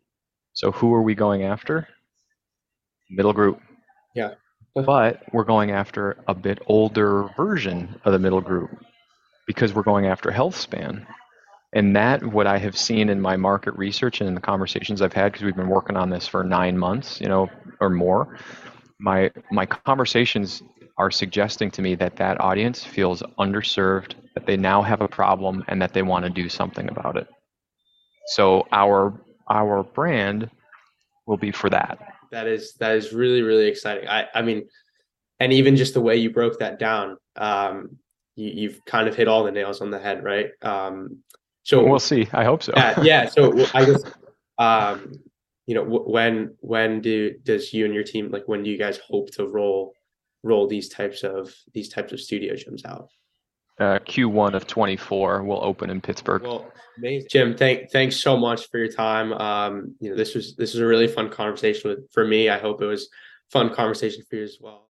So 0.53 0.71
who 0.73 0.95
are 0.95 1.03
we 1.03 1.15
going 1.15 1.43
after? 1.43 1.89
Middle 3.11 3.33
group. 3.33 3.61
Yeah. 4.15 4.35
but 4.75 5.23
we're 5.33 5.45
going 5.45 5.71
after 5.71 6.19
a 6.29 6.35
bit 6.35 6.61
older 6.67 7.29
version 7.37 8.01
of 8.05 8.13
the 8.13 8.19
middle 8.19 8.41
group 8.41 8.71
because 9.47 9.75
we're 9.75 9.83
going 9.83 10.07
after 10.07 10.31
health 10.31 10.57
span. 10.57 11.07
And 11.75 11.97
that, 11.97 12.23
what 12.23 12.47
I 12.47 12.59
have 12.59 12.77
seen 12.77 13.09
in 13.09 13.21
my 13.21 13.37
market 13.37 13.75
research 13.77 14.21
and 14.21 14.29
in 14.29 14.35
the 14.35 14.41
conversations 14.41 15.01
I've 15.01 15.13
had, 15.13 15.33
because 15.33 15.45
we've 15.45 15.57
been 15.57 15.69
working 15.69 15.97
on 15.97 16.11
this 16.11 16.29
for 16.29 16.45
nine 16.45 16.77
months, 16.77 17.21
you 17.21 17.29
know, 17.29 17.49
or 17.81 17.89
more, 17.89 18.39
my 18.99 19.31
my 19.51 19.67
conversations 19.67 20.63
are 20.99 21.11
suggesting 21.11 21.71
to 21.71 21.83
me 21.83 21.95
that 21.95 22.17
that 22.17 22.41
audience 22.41 22.85
feels 22.85 23.23
underserved, 23.39 24.15
that 24.35 24.47
they 24.47 24.57
now 24.57 24.83
have 24.83 25.01
a 25.01 25.09
problem, 25.09 25.65
and 25.69 25.81
that 25.81 25.95
they 25.95 26.03
want 26.03 26.25
to 26.25 26.31
do 26.31 26.49
something 26.49 26.89
about 26.91 27.17
it. 27.17 27.27
So 28.27 28.67
our 28.71 29.19
our 29.49 29.83
brand 29.83 30.51
will 31.27 31.39
be 31.39 31.51
for 31.51 31.71
that 31.71 31.99
that 32.33 32.49
is 32.49 32.73
that 32.81 32.97
is 32.97 33.13
really 33.13 33.43
really 33.43 33.69
exciting. 33.69 34.09
I 34.09 34.27
I 34.35 34.43
mean, 34.43 34.67
and 35.39 35.53
even 35.53 35.77
just 35.77 35.95
the 35.95 36.01
way 36.01 36.17
you 36.17 36.31
broke 36.31 36.59
that 36.59 36.81
down, 36.81 37.17
um, 37.37 37.99
you, 38.35 38.51
you've 38.51 38.85
kind 38.85 39.07
of 39.07 39.15
hit 39.15 39.29
all 39.29 39.45
the 39.45 39.53
nails 39.53 39.81
on 39.81 39.91
the 39.91 40.01
head, 40.01 40.25
right? 40.25 40.51
Um, 40.63 41.19
so 41.63 41.85
we'll 41.85 41.99
see. 41.99 42.29
I 42.33 42.45
hope 42.45 42.63
so. 42.63 42.73
yeah, 42.77 43.03
yeah. 43.03 43.29
So 43.29 43.53
I 43.75 43.85
guess, 43.85 44.03
um, 44.59 45.13
you 45.67 45.75
know, 45.75 45.85
when 45.85 46.55
when 46.61 47.01
do 47.01 47.35
does 47.43 47.73
you 47.73 47.85
and 47.85 47.95
your 47.95 48.05
team 48.05 48.31
like 48.31 48.47
when 48.47 48.63
do 48.63 48.71
you 48.71 48.79
guys 48.79 48.99
hope 48.99 49.31
to 49.33 49.47
roll 49.47 49.95
roll 50.43 50.67
these 50.67 50.89
types 50.89 51.23
of 51.23 51.55
these 51.73 51.89
types 51.89 52.13
of 52.13 52.21
studio 52.21 52.55
gyms 52.55 52.85
out? 52.85 53.09
uh, 53.83 53.99
Q1 54.01 54.55
of 54.55 54.67
24 54.67 55.43
will 55.43 55.63
open 55.63 55.91
in 55.91 56.01
Pittsburgh. 56.01 56.43
Well, 56.43 56.71
amazing. 56.99 57.29
Jim, 57.31 57.57
thank 57.57 57.91
thanks 57.91 58.17
so 58.17 58.37
much 58.37 58.69
for 58.71 58.79
your 58.79 58.91
time. 58.91 59.33
Um, 59.33 59.95
you 59.99 60.11
know, 60.11 60.17
this 60.17 60.35
was 60.35 60.55
this 60.57 60.75
was 60.75 60.81
a 60.81 60.87
really 60.87 61.09
fun 61.09 61.31
conversation 61.31 61.91
with 61.91 62.11
for 62.13 62.25
me. 62.25 62.49
I 62.49 62.59
hope 62.59 62.83
it 62.83 62.87
was 62.87 63.09
fun 63.51 63.75
conversation 63.75 64.23
for 64.29 64.37
you 64.37 64.45
as 64.45 64.59
well. 64.61 64.89